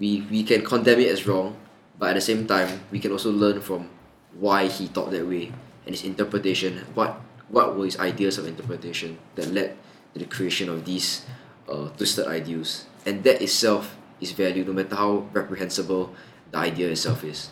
we 0.01 0.25
we 0.33 0.41
can 0.41 0.65
condemn 0.65 0.99
it 0.99 1.13
as 1.13 1.29
wrong, 1.29 1.55
but 2.01 2.09
at 2.09 2.15
the 2.17 2.25
same 2.25 2.49
time 2.49 2.81
we 2.89 2.97
can 2.97 3.13
also 3.13 3.29
learn 3.29 3.61
from 3.61 3.87
why 4.33 4.65
he 4.65 4.87
thought 4.87 5.11
that 5.13 5.27
way 5.29 5.53
and 5.85 5.93
his 5.93 6.03
interpretation, 6.03 6.81
what 6.97 7.21
what 7.53 7.77
were 7.77 7.85
his 7.85 7.99
ideas 8.01 8.41
of 8.41 8.49
interpretation 8.49 9.21
that 9.35 9.53
led 9.53 9.77
to 10.13 10.19
the 10.19 10.25
creation 10.25 10.69
of 10.69 10.85
these 10.85 11.25
uh, 11.69 11.89
twisted 11.95 12.25
ideals. 12.25 12.87
And 13.05 13.23
that 13.23 13.41
itself 13.41 13.95
is 14.19 14.31
value 14.31 14.65
no 14.65 14.73
matter 14.73 14.95
how 14.95 15.29
reprehensible 15.33 16.15
the 16.49 16.57
idea 16.57 16.89
itself 16.89 17.23
is. 17.23 17.49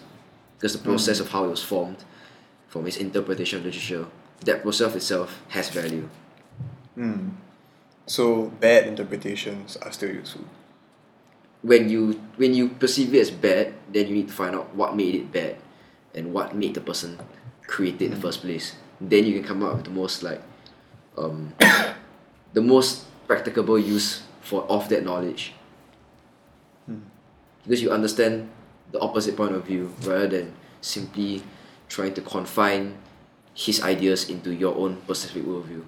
Because 0.58 0.74
the 0.74 0.84
process 0.84 1.20
of 1.20 1.30
how 1.30 1.46
it 1.46 1.50
was 1.50 1.64
formed 1.64 2.04
from 2.68 2.86
his 2.86 2.98
interpretation 2.98 3.60
of 3.60 3.66
literature, 3.66 4.08
that 4.46 4.62
process 4.62 4.96
itself 4.96 5.42
has 5.50 5.70
value. 5.70 6.10
Mm. 6.98 7.32
So 8.06 8.52
bad 8.60 8.88
interpretations 8.88 9.78
are 9.78 9.92
still 9.92 10.12
useful. 10.12 10.46
When 11.62 11.90
you 11.90 12.22
when 12.38 12.54
you 12.54 12.70
perceive 12.70 13.14
it 13.14 13.20
as 13.20 13.32
bad, 13.32 13.74
then 13.92 14.08
you 14.08 14.16
need 14.16 14.28
to 14.28 14.34
find 14.34 14.56
out 14.56 14.74
what 14.76 14.96
made 14.96 15.16
it 15.16 15.32
bad, 15.32 15.58
and 16.16 16.34
what 16.34 16.56
made 16.56 16.74
the 16.74 16.82
person 16.82 17.20
create 17.68 18.02
it 18.02 18.06
in 18.06 18.12
the 18.12 18.22
first 18.22 18.42
place. 18.42 18.76
Then 19.00 19.26
you 19.26 19.34
can 19.40 19.44
come 19.44 19.64
up 19.64 19.76
with 19.76 19.86
the 19.86 19.92
most 19.92 20.24
like, 20.24 20.42
um, 21.18 21.54
the 22.54 22.62
most 22.62 23.06
practicable 23.28 23.80
use 23.80 24.24
for 24.42 24.64
of 24.64 24.90
that 24.90 25.04
knowledge. 25.04 25.54
Because 27.64 27.84
you 27.84 27.92
understand 27.92 28.50
the 28.92 29.00
opposite 29.00 29.38
point 29.38 29.54
of 29.54 29.66
view 29.66 29.94
rather 30.02 30.28
than 30.28 30.54
simply 30.82 31.44
trying 31.88 32.14
to 32.14 32.22
confine 32.22 32.98
his 33.54 33.84
ideas 33.84 34.30
into 34.30 34.54
your 34.56 34.76
own 34.76 34.98
specific 35.04 35.44
worldview. 35.44 35.84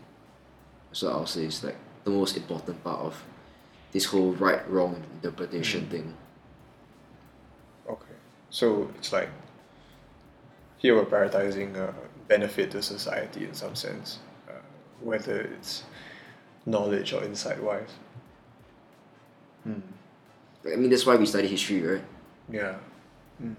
So 0.91 1.09
I'll 1.09 1.25
say 1.25 1.45
it's 1.45 1.63
like 1.63 1.77
the 2.03 2.11
most 2.11 2.35
important 2.35 2.83
part 2.83 2.99
of 2.99 3.23
this 3.91 4.05
whole 4.05 4.33
right 4.33 4.67
wrong 4.69 5.03
interpretation 5.15 5.87
thing. 5.87 6.13
Okay. 7.89 8.15
So 8.49 8.89
it's 8.97 9.11
like 9.11 9.29
here 10.77 10.95
we're 10.95 11.05
prioritizing 11.05 11.77
uh, 11.77 11.91
benefit 12.27 12.71
to 12.71 12.81
society 12.81 13.43
in 13.45 13.53
some 13.53 13.75
sense, 13.75 14.19
uh, 14.49 14.53
whether 15.01 15.41
it's 15.41 15.83
knowledge 16.65 17.13
or 17.13 17.23
insight 17.23 17.61
wise. 17.61 17.89
I 20.65 20.75
mean 20.75 20.89
that's 20.89 21.05
why 21.05 21.15
we 21.15 21.25
study 21.25 21.47
history, 21.47 21.81
right? 21.81 22.03
Yeah. 22.49 22.75
Mm. 23.41 23.55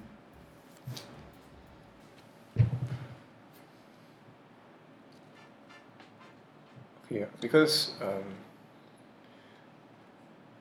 Yeah, 7.11 7.27
because 7.41 7.93
um, 8.01 8.25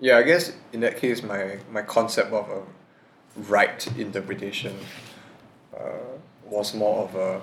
yeah, 0.02 0.18
I 0.18 0.24
guess 0.24 0.52
in 0.74 0.80
that 0.82 0.98
case, 0.98 1.22
my 1.22 1.60
my 1.72 1.84
concept 1.84 2.34
of 2.34 2.50
a 2.50 2.64
right 3.50 3.88
interpretation 3.98 4.76
uh, 5.78 6.18
was 6.46 6.74
more 6.74 7.04
of 7.04 7.16
a 7.16 7.42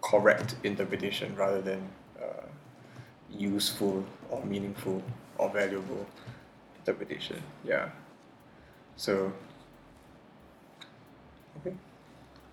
correct 0.00 0.56
interpretation 0.64 1.36
rather 1.36 1.60
than 1.60 1.88
uh, 2.20 2.46
useful 3.30 4.04
or 4.30 4.42
meaningful 4.44 5.02
or 5.36 5.50
valuable 5.50 6.06
interpretation. 6.78 7.42
Yeah. 7.64 7.90
So, 8.96 9.30
okay, 11.58 11.76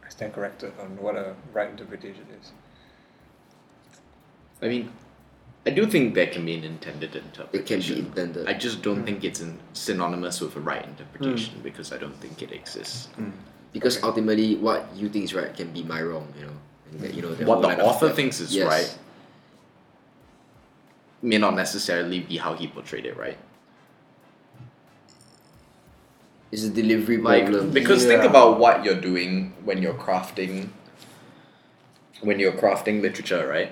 I 0.05 0.09
stand 0.09 0.33
corrected 0.33 0.73
on 0.81 0.97
what 0.97 1.15
a 1.15 1.35
right 1.53 1.69
interpretation 1.69 2.25
is. 2.41 2.51
I 4.61 4.67
mean, 4.67 4.91
I 5.65 5.69
do 5.69 5.85
think 5.87 6.13
there 6.13 6.27
can 6.27 6.45
be 6.45 6.55
an 6.55 6.63
intended 6.65 7.15
interpretation. 7.15 7.53
It 7.61 7.65
can 7.65 7.79
be 7.95 7.99
intended. 8.09 8.47
I 8.47 8.53
just 8.53 8.81
don't 8.81 9.03
think 9.05 9.23
it's 9.23 9.39
in, 9.39 9.57
synonymous 9.71 10.41
with 10.41 10.55
a 10.57 10.59
right 10.59 10.83
interpretation 10.85 11.55
Hmm. 11.55 11.61
because 11.63 11.93
I 11.93 11.97
don't 11.97 12.15
think 12.19 12.41
it 12.41 12.51
exists. 12.51 13.07
because 13.71 13.97
Okay. 13.97 14.05
ultimately 14.05 14.55
what 14.55 14.85
you 14.95 15.09
think 15.09 15.25
is 15.25 15.33
right 15.33 15.55
can 15.55 15.71
be 15.71 15.81
my 15.83 16.01
wrong, 16.01 16.27
you 16.37 16.45
know. 16.45 16.57
And 16.91 16.99
that, 17.01 17.13
you 17.15 17.21
know 17.23 17.29
What 17.45 17.61
the 17.61 17.81
author 17.81 18.07
thought. 18.07 18.15
thinks 18.15 18.39
is 18.39 18.53
Yes. 18.55 18.67
right 18.67 18.97
may 21.23 21.37
not 21.37 21.55
necessarily 21.55 22.19
be 22.19 22.35
how 22.37 22.53
he 22.53 22.67
portrayed 22.67 23.05
it, 23.05 23.15
right? 23.17 23.37
It's 26.51 26.63
a 26.65 26.69
delivery 26.69 27.17
Like 27.17 27.45
problem. 27.45 27.71
because 27.71 28.05
think 28.05 28.23
about 28.23 28.59
what 28.59 28.83
you're 28.85 28.99
doing 28.99 29.53
when 29.63 29.81
you're 29.81 29.93
crafting 29.95 30.69
when 32.21 32.39
you're 32.39 32.51
crafting 32.53 33.01
literature, 33.01 33.47
right? 33.47 33.71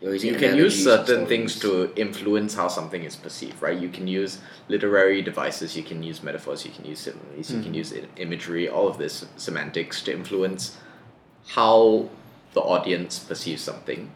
You're 0.00 0.14
using 0.14 0.32
you 0.32 0.38
can 0.38 0.56
use 0.56 0.86
analogies 0.86 0.86
and 0.86 1.06
certain 1.06 1.26
things 1.26 1.58
to 1.60 1.92
influence 1.94 2.54
how 2.54 2.68
something 2.68 3.04
is 3.04 3.16
perceived, 3.16 3.60
right? 3.60 3.78
You 3.78 3.90
can 3.90 4.08
use 4.08 4.38
literary 4.68 5.20
devices, 5.20 5.76
you 5.76 5.82
can 5.82 6.02
use 6.02 6.22
metaphors, 6.22 6.64
you 6.64 6.70
can 6.70 6.86
use 6.86 7.00
similes, 7.00 7.50
you 7.50 7.60
can 7.60 7.74
use 7.74 7.92
imagery, 8.16 8.66
all 8.68 8.88
of 8.88 8.96
this 8.96 9.26
semantics 9.36 10.02
to 10.04 10.12
influence 10.12 10.78
how 11.48 12.08
the 12.54 12.60
audience 12.60 13.18
perceives 13.18 13.62
something. 13.62 14.10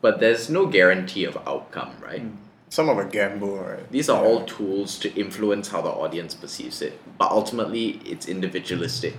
But 0.00 0.20
there's 0.20 0.48
no 0.48 0.66
guarantee 0.66 1.24
of 1.24 1.36
outcome, 1.46 1.92
right? 2.02 2.22
Some 2.70 2.88
of 2.88 2.96
a 2.98 3.04
gamble, 3.04 3.58
right? 3.58 3.90
These 3.90 4.08
are 4.08 4.22
Yeah. 4.22 4.28
all 4.28 4.44
tools 4.46 4.98
to 5.00 5.12
influence 5.14 5.68
how 5.68 5.82
the 5.82 5.90
audience 5.90 6.34
perceives 6.34 6.80
it, 6.80 6.98
but 7.18 7.30
ultimately 7.30 8.00
it's 8.06 8.26
individualistic. 8.26 9.16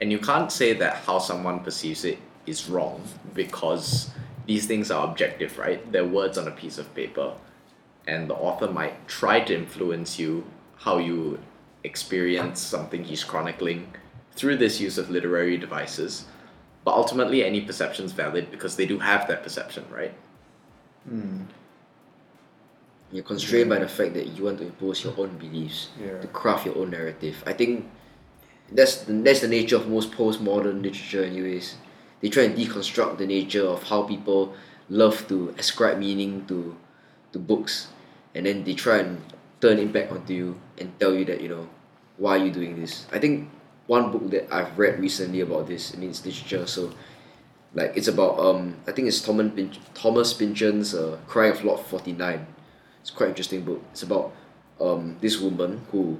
And 0.00 0.12
you 0.12 0.18
can't 0.18 0.52
say 0.52 0.74
that 0.74 0.98
how 1.06 1.18
someone 1.18 1.60
perceives 1.60 2.04
it 2.04 2.18
is 2.46 2.68
wrong 2.68 3.02
because 3.34 4.10
these 4.48 4.66
things 4.66 4.90
are 4.90 5.06
objective, 5.06 5.58
right? 5.58 5.80
They're 5.92 6.06
words 6.06 6.38
on 6.38 6.48
a 6.48 6.50
piece 6.50 6.78
of 6.78 6.92
paper, 6.94 7.34
and 8.06 8.30
the 8.30 8.34
author 8.34 8.66
might 8.66 9.06
try 9.06 9.40
to 9.40 9.54
influence 9.54 10.18
you 10.18 10.44
how 10.78 10.96
you 10.96 11.38
experience 11.84 12.58
something 12.58 13.04
he's 13.04 13.22
chronicling 13.22 13.92
through 14.32 14.56
this 14.56 14.80
use 14.80 14.96
of 14.96 15.10
literary 15.10 15.58
devices. 15.58 16.24
But 16.82 16.94
ultimately, 16.94 17.44
any 17.44 17.60
perception 17.60 18.06
is 18.06 18.12
valid 18.12 18.50
because 18.50 18.76
they 18.76 18.86
do 18.86 18.98
have 19.00 19.28
that 19.28 19.42
perception, 19.42 19.84
right? 19.90 20.14
Hmm. 21.06 21.42
You're 23.12 23.24
constrained 23.24 23.68
by 23.68 23.80
the 23.80 23.88
fact 23.88 24.14
that 24.14 24.28
you 24.28 24.44
want 24.44 24.58
to 24.60 24.64
impose 24.64 25.04
your 25.04 25.12
own 25.18 25.36
beliefs, 25.36 25.88
Yeah. 26.02 26.20
to 26.22 26.26
craft 26.28 26.64
your 26.64 26.78
own 26.78 26.90
narrative. 26.90 27.42
I 27.46 27.52
think 27.52 27.86
that's 28.72 29.02
the, 29.04 29.12
that's 29.12 29.40
the 29.40 29.48
nature 29.48 29.76
of 29.76 29.88
most 29.88 30.10
postmodern 30.12 30.82
literature, 30.82 31.24
anyways. 31.24 31.76
They 32.20 32.28
try 32.28 32.44
and 32.44 32.56
deconstruct 32.56 33.18
the 33.18 33.26
nature 33.26 33.66
of 33.66 33.84
how 33.84 34.02
people 34.02 34.54
love 34.88 35.28
to 35.28 35.54
ascribe 35.58 35.98
meaning 35.98 36.46
to 36.46 36.76
to 37.32 37.38
books, 37.38 37.88
and 38.34 38.46
then 38.46 38.64
they 38.64 38.74
try 38.74 38.98
and 38.98 39.22
turn 39.60 39.78
it 39.78 39.92
back 39.92 40.10
onto 40.10 40.32
you 40.34 40.60
and 40.78 40.92
tell 40.98 41.14
you 41.14 41.24
that 41.26 41.40
you 41.40 41.48
know 41.48 41.68
why 42.16 42.38
are 42.38 42.44
you 42.44 42.50
doing 42.50 42.80
this. 42.80 43.06
I 43.12 43.18
think 43.18 43.48
one 43.86 44.10
book 44.10 44.30
that 44.30 44.52
I've 44.52 44.78
read 44.78 44.98
recently 45.00 45.40
about 45.40 45.68
this, 45.68 45.94
I 45.94 45.98
mean 45.98 46.10
it's 46.10 46.24
literature, 46.24 46.66
so 46.66 46.92
like 47.74 47.92
it's 47.96 48.08
about 48.08 48.38
um 48.38 48.76
I 48.86 48.92
think 48.92 49.08
it's 49.08 49.20
Thomas 49.20 49.52
Pynch 49.54 49.78
Thomas 49.94 50.32
Pynchon's 50.32 50.94
uh, 50.94 51.18
Cry 51.26 51.46
of 51.48 51.64
Lot 51.64 51.86
Forty 51.86 52.12
Nine. 52.12 52.46
It's 53.00 53.10
quite 53.10 53.28
interesting 53.30 53.64
book. 53.64 53.82
It's 53.92 54.02
about 54.02 54.32
um 54.80 55.16
this 55.20 55.38
woman 55.38 55.86
who 55.92 56.18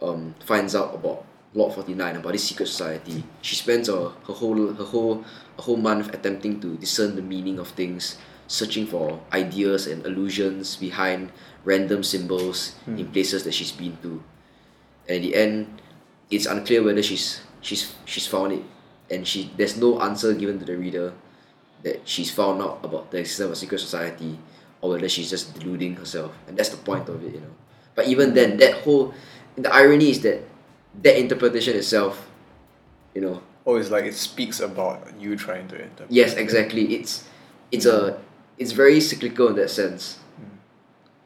um 0.00 0.34
finds 0.44 0.74
out 0.74 0.94
about 0.94 1.24
Lot 1.54 1.74
Forty 1.74 1.94
Nine 1.94 2.16
about 2.16 2.32
this 2.32 2.44
secret 2.44 2.66
society. 2.66 3.24
She 3.40 3.56
spends 3.56 3.88
uh, 3.88 4.12
her 4.26 4.34
whole 4.34 4.72
her 4.72 4.84
whole 4.84 5.24
a 5.58 5.62
whole 5.62 5.76
month 5.76 6.12
attempting 6.14 6.60
to 6.60 6.76
discern 6.76 7.16
the 7.16 7.22
meaning 7.22 7.58
of 7.58 7.68
things, 7.68 8.18
searching 8.46 8.86
for 8.86 9.20
ideas 9.32 9.86
and 9.86 10.04
allusions 10.04 10.76
behind 10.76 11.32
random 11.64 12.02
symbols 12.02 12.76
in 12.86 13.08
places 13.10 13.44
that 13.44 13.52
she's 13.52 13.72
been 13.72 13.96
to. 14.02 14.22
And 15.08 15.16
in 15.16 15.22
the 15.22 15.34
end, 15.34 15.82
it's 16.30 16.46
unclear 16.46 16.82
whether 16.82 17.02
she's 17.02 17.40
she's 17.60 17.94
she's 18.04 18.26
found 18.26 18.52
it, 18.52 18.62
and 19.10 19.26
she 19.26 19.50
there's 19.56 19.76
no 19.76 20.00
answer 20.00 20.34
given 20.34 20.58
to 20.60 20.64
the 20.64 20.76
reader 20.76 21.14
that 21.82 22.06
she's 22.06 22.30
found 22.30 22.60
out 22.60 22.80
about 22.84 23.10
the 23.10 23.18
existence 23.18 23.46
of 23.46 23.52
a 23.52 23.56
secret 23.56 23.80
society, 23.80 24.38
or 24.80 24.90
whether 24.90 25.08
she's 25.08 25.30
just 25.30 25.58
deluding 25.58 25.96
herself, 25.96 26.36
and 26.46 26.56
that's 26.56 26.68
the 26.68 26.76
point 26.76 27.08
of 27.08 27.24
it, 27.24 27.34
you 27.34 27.40
know. 27.40 27.54
But 27.94 28.06
even 28.06 28.34
then, 28.34 28.58
that 28.58 28.84
whole 28.84 29.14
the 29.56 29.72
irony 29.72 30.10
is 30.10 30.20
that 30.22 30.44
that 31.02 31.18
interpretation 31.18 31.76
itself, 31.76 32.28
you 33.14 33.20
know, 33.20 33.42
Oh, 33.66 33.76
it's 33.76 33.90
like 33.90 34.04
it 34.04 34.14
speaks 34.14 34.60
about 34.60 35.20
you 35.20 35.36
trying 35.36 35.68
to 35.68 35.74
interpret. 35.76 36.10
yes, 36.10 36.32
exactly. 36.34 36.94
It's 36.94 37.28
it's 37.70 37.84
a 37.84 38.18
it's 38.56 38.72
very 38.72 38.98
cyclical 38.98 39.48
in 39.48 39.56
that 39.56 39.68
sense. 39.68 40.18
Mm. 40.40 40.56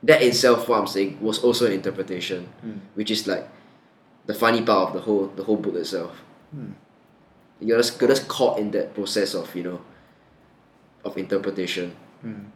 That 0.02 0.22
itself, 0.22 0.68
what 0.68 0.80
I'm 0.80 0.88
saying, 0.88 1.20
was 1.20 1.38
also 1.38 1.66
an 1.66 1.72
interpretation, 1.72 2.48
mm. 2.66 2.80
which 2.94 3.12
is 3.12 3.28
like 3.28 3.48
the 4.26 4.34
funny 4.34 4.62
part 4.62 4.88
of 4.88 4.94
the 4.94 5.00
whole 5.00 5.28
the 5.36 5.44
whole 5.44 5.56
book 5.56 5.76
itself. 5.76 6.16
Hmm. 6.50 6.72
You're 7.60 7.78
just 7.78 8.00
you're 8.00 8.08
just 8.08 8.28
caught 8.28 8.58
in 8.58 8.70
that 8.72 8.94
process 8.94 9.34
of 9.34 9.54
you 9.54 9.62
know 9.62 9.80
of 11.04 11.16
interpretation. 11.16 11.94
Hmm. 12.22 12.50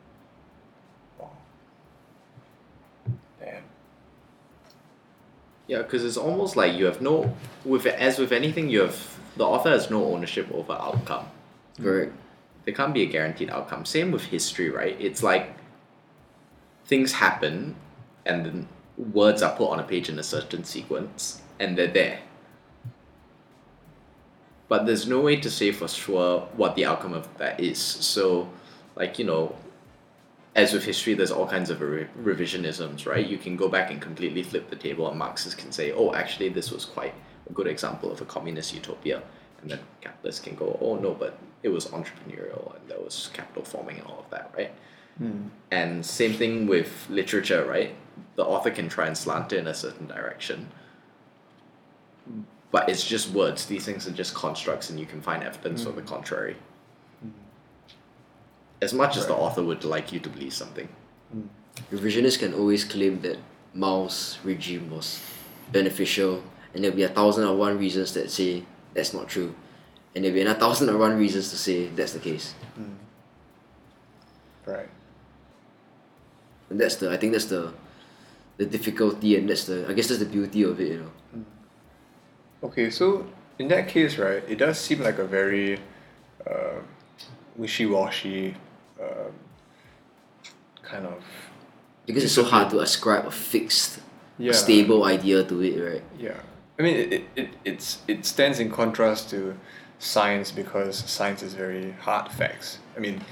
Yeah, 5.66 5.82
because 5.82 6.04
it's 6.04 6.16
almost 6.16 6.56
like 6.56 6.74
you 6.74 6.84
have 6.84 7.00
no 7.00 7.34
with 7.64 7.86
as 7.86 8.18
with 8.18 8.32
anything, 8.32 8.68
you 8.68 8.80
have 8.80 9.18
the 9.36 9.44
author 9.44 9.70
has 9.70 9.90
no 9.90 10.04
ownership 10.04 10.48
over 10.52 10.72
outcome. 10.72 11.26
Correct. 11.80 12.12
There 12.64 12.74
can't 12.74 12.94
be 12.94 13.02
a 13.02 13.06
guaranteed 13.06 13.50
outcome. 13.50 13.84
Same 13.84 14.10
with 14.10 14.24
history, 14.24 14.70
right? 14.70 14.96
It's 15.00 15.22
like 15.22 15.56
things 16.84 17.12
happen, 17.12 17.76
and 18.24 18.46
then 18.46 18.68
words 18.96 19.42
are 19.42 19.54
put 19.56 19.70
on 19.70 19.80
a 19.80 19.82
page 19.82 20.08
in 20.08 20.18
a 20.18 20.22
certain 20.22 20.64
sequence, 20.64 21.42
and 21.58 21.76
they're 21.76 21.86
there. 21.86 22.20
But 24.68 24.86
there's 24.86 25.06
no 25.06 25.20
way 25.20 25.36
to 25.36 25.50
say 25.50 25.70
for 25.70 25.86
sure 25.86 26.40
what 26.56 26.74
the 26.74 26.84
outcome 26.86 27.12
of 27.12 27.28
that 27.38 27.60
is. 27.60 27.78
So, 27.78 28.48
like 28.96 29.18
you 29.18 29.24
know, 29.24 29.54
as 30.56 30.72
with 30.72 30.84
history, 30.84 31.12
there's 31.12 31.30
all 31.30 31.46
kinds 31.46 31.68
of 31.68 31.82
re- 31.82 32.08
revisionisms, 32.20 33.06
right? 33.06 33.24
You 33.24 33.36
can 33.36 33.56
go 33.56 33.68
back 33.68 33.90
and 33.90 34.00
completely 34.00 34.42
flip 34.42 34.70
the 34.70 34.76
table, 34.76 35.08
and 35.08 35.18
Marxists 35.18 35.54
can 35.54 35.70
say, 35.70 35.92
oh, 35.92 36.14
actually, 36.14 36.48
this 36.48 36.72
was 36.72 36.86
quite 36.86 37.14
a 37.48 37.52
good 37.52 37.66
example 37.66 38.10
of 38.10 38.22
a 38.22 38.24
communist 38.24 38.74
utopia. 38.74 39.22
And 39.60 39.70
then 39.70 39.80
capitalists 40.00 40.40
can 40.40 40.56
go, 40.56 40.78
oh, 40.80 40.96
no, 40.96 41.12
but 41.12 41.38
it 41.62 41.68
was 41.68 41.86
entrepreneurial 41.86 42.74
and 42.74 42.88
there 42.88 43.00
was 43.00 43.30
capital 43.32 43.64
forming 43.64 43.98
and 43.98 44.06
all 44.06 44.20
of 44.20 44.30
that, 44.30 44.50
right? 44.56 44.72
Mm. 45.20 45.50
And 45.70 46.04
same 46.04 46.32
thing 46.32 46.66
with 46.66 47.06
literature, 47.10 47.64
right? 47.64 47.94
The 48.36 48.44
author 48.44 48.70
can 48.70 48.88
try 48.88 49.06
and 49.06 49.16
slant 49.16 49.52
it 49.52 49.58
in 49.58 49.66
a 49.66 49.74
certain 49.74 50.06
direction. 50.06 50.68
But 52.70 52.88
it's 52.88 53.06
just 53.06 53.30
words. 53.30 53.66
These 53.66 53.84
things 53.84 54.06
are 54.08 54.12
just 54.12 54.34
constructs, 54.34 54.90
and 54.90 54.98
you 54.98 55.06
can 55.06 55.20
find 55.20 55.42
evidence 55.42 55.84
for 55.84 55.92
the 55.92 56.02
contrary. 56.02 56.56
As 58.82 58.92
much 58.92 59.16
as 59.16 59.26
the 59.26 59.34
author 59.34 59.62
would 59.62 59.84
like 59.84 60.12
you 60.12 60.20
to 60.20 60.28
believe 60.28 60.52
something. 60.52 60.88
Mm. 61.34 61.48
Revisionists 61.90 62.38
can 62.38 62.52
always 62.54 62.84
claim 62.84 63.20
that 63.22 63.38
Mao's 63.74 64.38
regime 64.44 64.90
was 64.90 65.20
beneficial, 65.72 66.42
and 66.74 66.82
there'll 66.82 66.96
be 66.96 67.02
a 67.02 67.08
thousand 67.08 67.48
and 67.48 67.58
one 67.58 67.78
reasons 67.78 68.12
that 68.14 68.30
say 68.30 68.64
that's 68.94 69.12
not 69.12 69.28
true, 69.28 69.54
and 70.14 70.24
there'll 70.24 70.34
be 70.34 70.40
another 70.40 70.58
thousand 70.58 70.88
and 70.88 70.98
one 70.98 71.18
reasons 71.18 71.50
to 71.50 71.56
say 71.56 71.88
that's 71.88 72.12
the 72.12 72.18
case. 72.18 72.54
Mm. 72.78 72.94
Right. 74.66 74.88
And 76.70 76.80
that's 76.80 76.96
the 76.96 77.10
I 77.10 77.16
think 77.16 77.32
that's 77.32 77.46
the 77.46 77.72
the 78.56 78.66
difficulty, 78.66 79.36
and 79.36 79.48
that's 79.48 79.64
the 79.64 79.86
I 79.88 79.92
guess 79.92 80.08
that's 80.08 80.20
the 80.20 80.26
beauty 80.26 80.62
of 80.62 80.80
it, 80.80 80.88
you 80.88 80.98
know. 80.98 81.12
Mm. 81.36 81.44
Okay, 82.64 82.90
so 82.90 83.26
in 83.58 83.68
that 83.68 83.88
case, 83.88 84.18
right, 84.18 84.42
it 84.48 84.56
does 84.56 84.78
seem 84.78 85.00
like 85.00 85.18
a 85.18 85.26
very 85.26 85.78
uh, 86.46 86.80
wishy-washy 87.56 88.54
um 89.00 89.32
kind 90.82 91.06
of 91.06 91.22
Because 92.06 92.24
it's 92.24 92.34
so 92.34 92.44
hard 92.44 92.70
to 92.70 92.80
ascribe 92.80 93.26
a 93.26 93.30
fixed, 93.30 94.00
Yeah. 94.38 94.52
stable 94.52 95.04
idea 95.04 95.42
to 95.44 95.62
it, 95.62 95.76
right? 95.90 96.04
yeah. 96.18 96.38
I 96.78 96.82
mean, 96.82 96.96
it, 96.96 97.12
it, 97.12 97.24
it 97.36 97.48
it's 97.64 97.98
it 98.06 98.26
stands 98.26 98.58
in 98.60 98.70
contrast 98.70 99.30
to 99.30 99.56
science 99.98 100.52
because 100.52 100.94
science 101.10 101.42
is 101.42 101.54
very 101.54 101.92
hard 101.92 102.30
facts. 102.30 102.78
I 102.96 103.00
mean, 103.00 103.22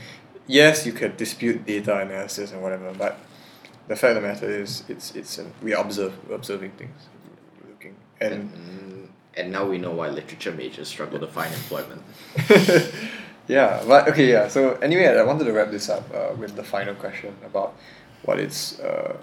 yes, 0.47 0.87
you 0.87 0.93
could 0.93 1.17
dispute 1.19 1.67
data 1.67 1.99
analysis 1.99 2.53
and 2.53 2.63
whatever, 2.63 2.93
but 2.97 3.19
the 3.87 3.97
fact 3.97 4.17
of 4.17 4.23
the 4.23 4.29
matter 4.29 4.49
is, 4.63 4.83
it's 4.89 5.15
it's 5.15 5.39
we 5.63 5.75
observe 5.75 6.13
we're 6.27 6.37
observing 6.37 6.71
things, 6.79 6.99
we're 7.61 7.71
looking, 7.73 7.95
and 8.21 8.51
Mm, 8.51 9.09
and 9.37 9.53
now 9.53 9.67
we 9.67 9.77
know 9.79 9.91
why 9.91 10.09
literature 10.09 10.53
majors 10.53 10.89
struggle 10.89 11.19
to 11.21 11.27
find 11.27 11.53
employment. 11.55 12.03
yeah, 13.47 13.83
but 13.87 14.09
okay, 14.09 14.31
yeah. 14.31 14.49
So 14.49 14.73
anyway, 14.77 15.07
I 15.07 15.23
wanted 15.23 15.45
to 15.45 15.53
wrap 15.53 15.71
this 15.71 15.89
up 15.89 16.05
uh, 16.15 16.35
with 16.35 16.57
the 16.57 16.65
final 16.65 16.95
question 16.95 17.37
about 17.45 17.75
what 18.23 18.39
it's 18.39 18.81
uh, 18.81 19.17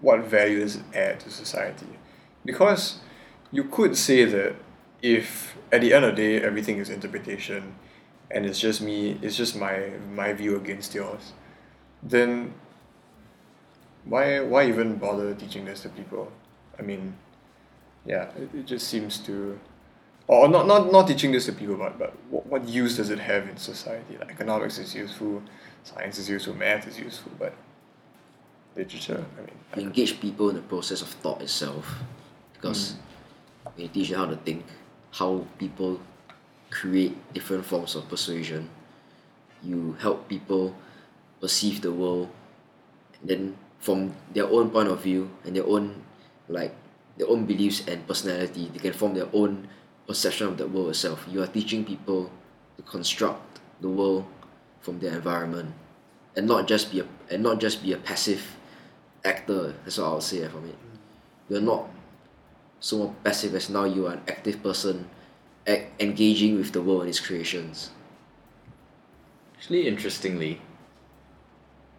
what 0.00 0.20
value 0.24 0.60
does 0.60 0.76
it 0.76 0.82
add 0.94 1.20
to 1.20 1.30
society, 1.30 1.98
because 2.44 2.98
you 3.52 3.64
could 3.64 3.96
say 3.96 4.24
that 4.24 4.56
if 5.02 5.56
at 5.72 5.80
the 5.80 5.94
end 5.94 6.04
of 6.04 6.16
the 6.16 6.22
day 6.22 6.42
everything 6.42 6.78
is 6.78 6.90
interpretation, 6.90 7.74
and 8.30 8.46
it's 8.46 8.60
just 8.60 8.80
me, 8.80 9.18
it's 9.22 9.36
just 9.36 9.56
my 9.56 9.90
my 10.14 10.32
view 10.32 10.56
against 10.56 10.94
yours, 10.94 11.32
then 12.02 12.52
why 14.04 14.40
why 14.40 14.68
even 14.68 14.96
bother 14.96 15.34
teaching 15.34 15.64
this 15.64 15.82
to 15.82 15.88
people? 15.88 16.30
I 16.78 16.82
mean, 16.82 17.14
yeah, 18.06 18.30
it, 18.36 18.50
it 18.54 18.66
just 18.66 18.88
seems 18.88 19.18
to 19.20 19.58
or 20.30 20.48
not 20.48 20.66
not 20.66 20.92
not 20.92 21.08
teaching 21.10 21.32
this 21.32 21.46
to 21.46 21.52
people 21.52 21.76
but 21.76 21.98
but 21.98 22.12
what, 22.30 22.46
what 22.46 22.68
use 22.68 22.96
does 22.96 23.10
it 23.10 23.18
have 23.18 23.48
in 23.48 23.56
society? 23.56 24.16
Like 24.18 24.30
economics 24.30 24.78
is 24.78 24.94
useful 24.94 25.42
science 25.82 26.18
is 26.18 26.28
useful 26.28 26.54
math 26.54 26.86
is 26.86 26.98
useful 26.98 27.32
but 27.38 27.54
literature 28.76 29.24
i 29.38 29.40
mean 29.40 29.60
I 29.72 29.78
You 29.78 29.86
engage 29.86 30.18
people 30.18 30.50
in 30.50 30.56
the 30.56 30.66
process 30.66 31.00
of 31.00 31.08
thought 31.22 31.42
itself, 31.42 32.02
because 32.54 32.94
mm. 32.94 33.70
when 33.74 33.86
you 33.86 33.88
teach 33.88 34.10
them 34.10 34.18
how 34.18 34.26
to 34.26 34.36
think, 34.36 34.66
how 35.12 35.46
people 35.58 36.00
create 36.70 37.14
different 37.32 37.64
forms 37.64 37.94
of 37.94 38.08
persuasion, 38.08 38.68
you 39.62 39.94
help 40.00 40.26
people 40.26 40.74
perceive 41.40 41.82
the 41.82 41.92
world, 41.92 42.28
and 43.20 43.30
then 43.30 43.42
from 43.78 44.14
their 44.34 44.50
own 44.50 44.70
point 44.70 44.88
of 44.88 45.00
view 45.00 45.30
and 45.44 45.54
their 45.54 45.66
own 45.66 46.02
like 46.50 46.74
their 47.16 47.30
own 47.30 47.46
beliefs 47.46 47.86
and 47.86 48.02
personality, 48.08 48.70
they 48.74 48.82
can 48.82 48.92
form 48.92 49.14
their 49.14 49.30
own 49.32 49.68
perception 50.10 50.48
of 50.48 50.58
the 50.58 50.66
world 50.66 50.88
itself. 50.88 51.24
You 51.30 51.40
are 51.40 51.46
teaching 51.46 51.84
people 51.84 52.32
to 52.76 52.82
construct 52.82 53.60
the 53.80 53.88
world 53.88 54.24
from 54.80 54.98
their 54.98 55.14
environment, 55.14 55.72
and 56.34 56.48
not 56.48 56.66
just 56.66 56.90
be 56.90 56.98
a 57.00 57.06
and 57.30 57.44
not 57.44 57.60
just 57.60 57.80
be 57.82 57.92
a 57.92 57.96
passive 57.96 58.42
actor. 59.24 59.74
That's 59.84 59.98
what 59.98 60.06
I 60.06 60.14
would 60.14 60.22
say 60.22 60.42
eh, 60.42 60.48
from 60.48 60.66
it. 60.66 60.78
You're 61.48 61.60
not 61.60 61.88
so 62.80 62.98
more 62.98 63.14
passive 63.22 63.54
as 63.54 63.70
now 63.70 63.84
you 63.84 64.08
are 64.08 64.14
an 64.14 64.22
active 64.26 64.62
person, 64.64 65.08
ac- 65.66 65.86
engaging 66.00 66.56
with 66.56 66.72
the 66.72 66.82
world 66.82 67.02
and 67.02 67.10
its 67.10 67.20
creations. 67.20 67.90
Actually, 69.54 69.86
interestingly, 69.86 70.60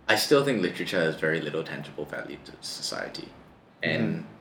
I 0.09 0.15
still 0.15 0.43
think 0.43 0.61
literature 0.61 0.99
has 0.99 1.15
very 1.15 1.39
little 1.39 1.63
tangible 1.63 2.03
value 2.03 2.39
to 2.43 2.51
society. 2.59 3.29
And 3.81 4.03
mm-hmm. 4.03 4.40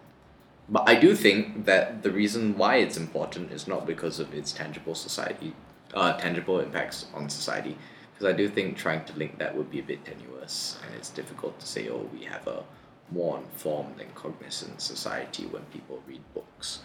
But 0.70 0.88
I 0.88 0.94
do 0.94 1.14
think 1.14 1.64
that 1.66 2.02
the 2.02 2.10
reason 2.10 2.56
why 2.56 2.76
it's 2.76 2.96
important 2.96 3.52
is 3.52 3.66
not 3.66 3.86
because 3.86 4.20
of 4.20 4.32
its 4.32 4.52
tangible 4.52 4.94
society 4.94 5.52
uh, 5.94 6.12
tangible 6.14 6.60
impacts 6.60 7.06
on 7.14 7.28
society. 7.28 7.76
Because 8.12 8.32
I 8.32 8.36
do 8.36 8.48
think 8.48 8.76
trying 8.76 9.04
to 9.06 9.18
link 9.18 9.38
that 9.38 9.56
would 9.56 9.70
be 9.70 9.80
a 9.80 9.82
bit 9.82 10.04
tenuous 10.04 10.78
and 10.84 10.94
it's 10.94 11.10
difficult 11.10 11.58
to 11.58 11.66
say, 11.66 11.88
oh, 11.88 12.08
we 12.12 12.24
have 12.24 12.46
a 12.46 12.62
more 13.10 13.38
informed 13.38 14.00
and 14.00 14.14
cognizant 14.14 14.80
society 14.80 15.46
when 15.46 15.62
people 15.72 16.00
read 16.06 16.20
books. 16.34 16.80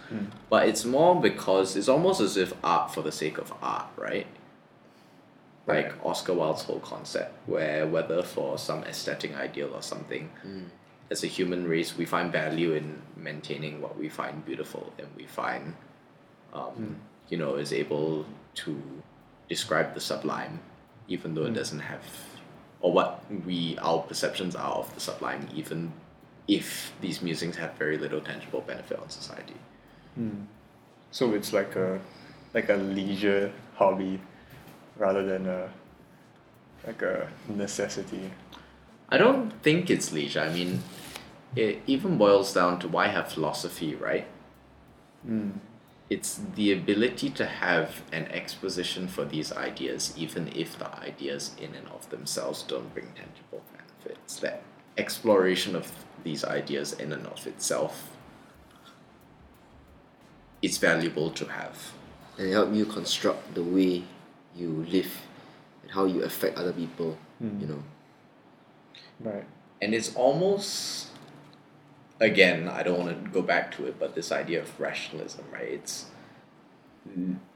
But 0.49 0.67
it's 0.67 0.85
more 0.85 1.19
because 1.21 1.75
it's 1.75 1.87
almost 1.89 2.19
as 2.21 2.35
if 2.37 2.53
art 2.63 2.93
for 2.93 3.01
the 3.03 3.11
sake 3.11 3.37
of 3.37 3.53
art, 3.61 3.87
right? 3.97 4.25
like 5.67 5.93
Oscar 6.05 6.33
Wilde's 6.33 6.61
whole 6.63 6.79
concept, 6.79 7.33
where 7.47 7.87
whether 7.87 8.21
for 8.21 8.57
some 8.57 8.83
aesthetic 8.83 9.35
ideal 9.35 9.71
or 9.73 9.81
something, 9.81 10.29
as 11.11 11.23
a 11.23 11.27
human 11.27 11.67
race, 11.67 11.97
we 11.97 12.05
find 12.05 12.31
value 12.31 12.73
in 12.73 13.01
maintaining 13.15 13.81
what 13.81 13.97
we 13.97 14.09
find 14.09 14.45
beautiful, 14.45 14.93
and 14.97 15.07
we 15.15 15.25
find, 15.25 15.75
um, 16.53 16.71
hmm. 16.71 16.93
you 17.29 17.37
know, 17.37 17.55
is 17.55 17.71
able 17.71 18.25
to 18.55 18.81
describe 19.49 19.93
the 19.93 19.99
sublime, 19.99 20.59
even 21.07 21.35
though 21.35 21.43
it 21.43 21.49
hmm. 21.49 21.55
doesn't 21.55 21.79
have, 21.79 22.03
or 22.81 22.91
what 22.91 23.23
we 23.45 23.77
our 23.79 23.99
perceptions 23.99 24.55
are 24.55 24.73
of 24.73 24.93
the 24.95 25.01
sublime, 25.01 25.47
even 25.53 25.91
if 26.47 26.93
these 27.01 27.21
musings 27.21 27.55
have 27.55 27.73
very 27.73 27.97
little 27.97 28.21
tangible 28.21 28.61
benefit 28.61 28.99
on 28.99 29.09
society. 29.09 29.55
Hmm. 30.15 30.45
so 31.11 31.33
it's 31.33 31.51
like 31.51 31.75
a 31.75 31.99
like 32.53 32.69
a 32.69 32.75
leisure 32.75 33.51
hobby 33.75 34.17
rather 34.97 35.25
than 35.25 35.45
a 35.45 35.69
like 36.87 37.01
a 37.01 37.27
necessity 37.49 38.31
I 39.09 39.17
don't 39.17 39.51
think 39.61 39.89
it's 39.89 40.11
leisure. 40.11 40.41
I 40.41 40.51
mean, 40.51 40.81
it 41.55 41.81
even 41.87 42.17
boils 42.17 42.53
down 42.53 42.79
to 42.79 42.87
why 42.87 43.07
have 43.07 43.31
philosophy, 43.31 43.95
right? 43.95 44.27
Hmm. 45.25 45.51
It's 46.09 46.39
the 46.55 46.71
ability 46.71 47.31
to 47.31 47.45
have 47.45 48.03
an 48.11 48.25
exposition 48.25 49.07
for 49.07 49.25
these 49.25 49.51
ideas, 49.51 50.13
even 50.15 50.51
if 50.55 50.77
the 50.77 50.93
ideas 50.99 51.55
in 51.59 51.73
and 51.73 51.87
of 51.87 52.07
themselves 52.09 52.61
don't 52.63 52.93
bring 52.93 53.07
tangible 53.15 53.63
benefits. 53.73 54.39
That 54.39 54.61
exploration 54.97 55.75
of 55.75 55.91
these 56.23 56.43
ideas 56.43 56.93
in 56.93 57.11
and 57.11 57.25
of 57.25 57.47
itself 57.47 58.11
is 60.61 60.77
valuable 60.77 61.31
to 61.31 61.45
have. 61.45 61.93
And 62.37 62.51
help 62.51 62.73
you 62.73 62.85
construct 62.85 63.55
the 63.55 63.63
way 63.63 64.03
you 64.55 64.85
live 64.89 65.11
and 65.81 65.91
how 65.91 66.05
you 66.05 66.21
affect 66.23 66.57
other 66.57 66.73
people. 66.73 67.17
Hmm. 67.39 67.61
You 67.61 67.67
know. 67.67 67.83
Right. 69.19 69.45
And 69.81 69.93
it's 69.93 70.15
almost 70.15 71.09
again 72.19 72.69
i 72.69 72.81
don't 72.81 72.97
want 72.97 73.25
to 73.25 73.29
go 73.29 73.41
back 73.41 73.69
to 73.75 73.85
it 73.85 73.99
but 73.99 74.15
this 74.15 74.31
idea 74.31 74.61
of 74.61 74.79
rationalism 74.79 75.43
right? 75.51 75.67
It's 75.67 76.05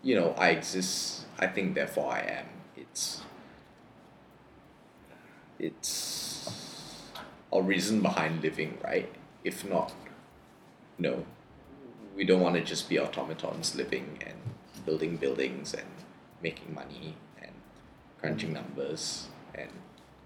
you 0.04 0.16
know 0.16 0.36
i 0.38 0.50
exist 0.50 1.26
i 1.40 1.48
think 1.48 1.76
therefore 1.76 2.12
i 2.12 2.20
am. 2.20 2.46
It's 2.76 3.22
it's 5.58 6.50
a 7.52 7.62
reason 7.62 8.02
behind 8.02 8.42
living 8.44 8.78
right? 8.84 9.12
If 9.44 9.68
not 9.68 9.94
no. 10.98 11.26
We 12.16 12.26
don't 12.26 12.42
want 12.42 12.56
to 12.56 12.62
just 12.62 12.90
be 12.90 13.00
automatons 13.00 13.76
living 13.76 14.20
and 14.26 14.36
building 14.86 15.16
buildings 15.16 15.74
and 15.74 15.88
making 16.44 16.74
money 16.74 17.16
and 17.42 17.52
crunching 18.20 18.52
numbers 18.52 19.30
and 19.56 19.70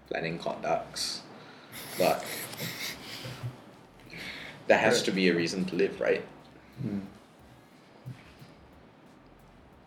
planning 0.08 0.38
conducts 0.38 1.22
but 1.98 2.24
there 4.66 4.78
has 4.78 5.02
to 5.02 5.10
be 5.10 5.28
a 5.28 5.34
reason 5.34 5.64
to 5.66 5.76
live, 5.76 6.00
right? 6.00 6.24
Hmm. 6.80 7.00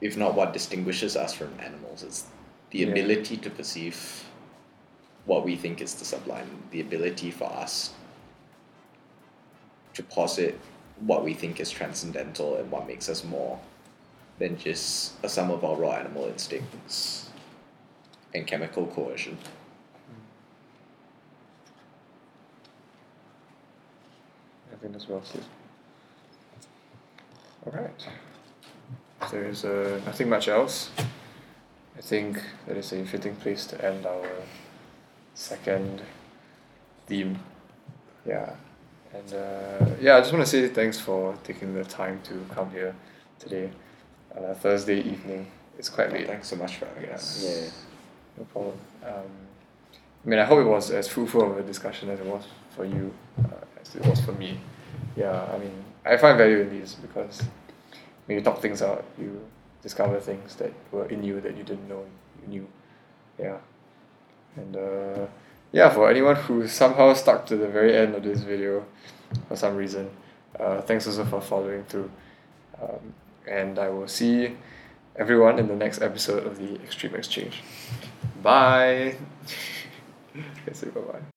If 0.02 0.16
not, 0.16 0.36
what 0.36 0.54
distinguishes 0.54 1.16
us 1.16 1.34
from 1.34 1.60
animals 1.60 2.04
is 2.04 2.26
the 2.70 2.80
Yeah. 2.80 2.88
ability 2.90 3.38
to 3.38 3.50
perceive 3.50 4.26
what 5.26 5.44
we 5.44 5.56
think 5.56 5.82
is 5.82 5.96
the 5.96 6.06
sublime, 6.06 6.64
the 6.72 6.80
ability 6.80 7.32
for 7.32 7.46
us 7.52 7.94
to 9.96 10.04
posit 10.04 10.60
what 11.00 11.24
we 11.24 11.34
think 11.34 11.60
is 11.60 11.72
transcendental 11.72 12.56
and 12.56 12.70
what 12.72 12.88
makes 12.88 13.10
us 13.10 13.24
more 13.24 13.60
than 14.38 14.58
just 14.58 15.14
a 15.24 15.30
sum 15.30 15.50
of 15.50 15.66
our 15.66 15.76
raw 15.76 15.94
animal 15.94 16.26
instincts 16.26 17.30
and 18.34 18.46
chemical 18.46 18.86
coercion. 18.86 19.38
As 24.96 25.08
well 25.08 25.22
too. 25.22 25.42
Alright. 27.66 28.08
If 29.22 29.32
there's 29.32 29.66
uh, 29.66 30.00
nothing 30.06 30.30
much 30.30 30.48
else, 30.48 30.90
I 31.98 32.02
think 32.02 32.42
that 32.68 32.78
is 32.78 32.94
a 32.94 33.04
fitting 33.06 33.36
place 33.36 33.66
to 33.68 33.86
end 33.86 34.06
our 34.06 34.28
second 35.34 36.02
theme. 37.08 37.40
Yeah. 38.26 38.56
And 39.14 39.34
uh, 39.34 39.86
yeah, 40.00 40.18
I 40.18 40.20
just 40.20 40.32
want 40.34 40.46
to 40.46 40.50
say 40.50 40.68
thanks 40.68 41.00
for 41.00 41.36
taking 41.44 41.74
the 41.74 41.84
time 41.84 42.22
to 42.24 42.46
come 42.54 42.70
here 42.72 42.96
today 43.40 43.70
on 44.36 44.44
a 44.46 44.56
Thursday 44.56 45.00
evening. 45.00 45.48
It's 45.78 45.90
quite 45.90 46.12
late. 46.12 46.28
Thanks 46.28 46.48
so 46.48 46.56
much 46.56 46.76
for 46.78 46.86
having 46.86 47.06
Yeah. 47.06 47.16
us. 47.16 47.44
Yeah. 47.44 47.70
No 48.38 48.44
problem. 48.46 48.78
Um, 49.06 49.32
I 50.28 50.30
mean, 50.30 50.40
I 50.40 50.44
hope 50.44 50.60
it 50.60 50.68
was 50.68 50.92
as 50.92 51.08
fruitful 51.08 51.50
of 51.50 51.58
a 51.58 51.64
discussion 51.64 52.10
as 52.10 52.20
it 52.20 52.26
was 52.26 52.44
for 52.76 52.84
you, 52.84 53.14
uh, 53.46 53.64
as 53.82 53.96
it 53.96 54.06
was 54.06 54.20
for 54.20 54.34
me. 54.34 54.60
Yeah, 55.16 55.42
I 55.54 55.58
mean, 55.58 55.72
I 56.06 56.18
find 56.18 56.38
value 56.38 56.60
in 56.60 56.70
these 56.70 56.96
because 56.96 57.44
when 58.26 58.38
you 58.38 58.44
talk 58.44 58.62
things 58.62 58.82
out, 58.82 59.06
you 59.18 59.40
discover 59.82 60.20
things 60.20 60.58
that 60.58 60.74
were 60.92 61.06
in 61.06 61.24
you 61.24 61.40
that 61.40 61.56
you 61.56 61.64
didn't 61.64 61.88
know 61.88 62.04
you 62.42 62.48
knew. 62.50 62.68
Yeah. 63.40 63.58
And 64.58 64.76
uh, 64.76 65.28
yeah, 65.72 65.90
for 65.92 66.10
anyone 66.10 66.36
who 66.36 66.68
somehow 66.68 67.14
stuck 67.14 67.46
to 67.46 67.56
the 67.56 67.70
very 67.70 67.96
end 67.96 68.14
of 68.14 68.24
this 68.24 68.42
video 68.42 68.86
for 69.48 69.56
some 69.56 69.78
reason, 69.78 70.10
uh, 70.60 70.82
thanks 70.82 71.08
also 71.08 71.24
for 71.24 71.40
following 71.40 71.86
through. 71.86 72.12
Um, 72.82 73.14
and 73.48 73.80
I 73.80 73.88
will 73.88 74.10
see 74.10 74.58
everyone 75.16 75.58
in 75.58 75.70
the 75.70 75.76
next 75.76 76.02
episode 76.02 76.46
of 76.46 76.58
the 76.58 76.76
Extreme 76.84 77.16
Exchange. 77.16 77.64
Bye. 78.44 79.16
Okay, 80.40 80.74
say 80.74 80.90
bye 80.90 81.02
bye. 81.02 81.37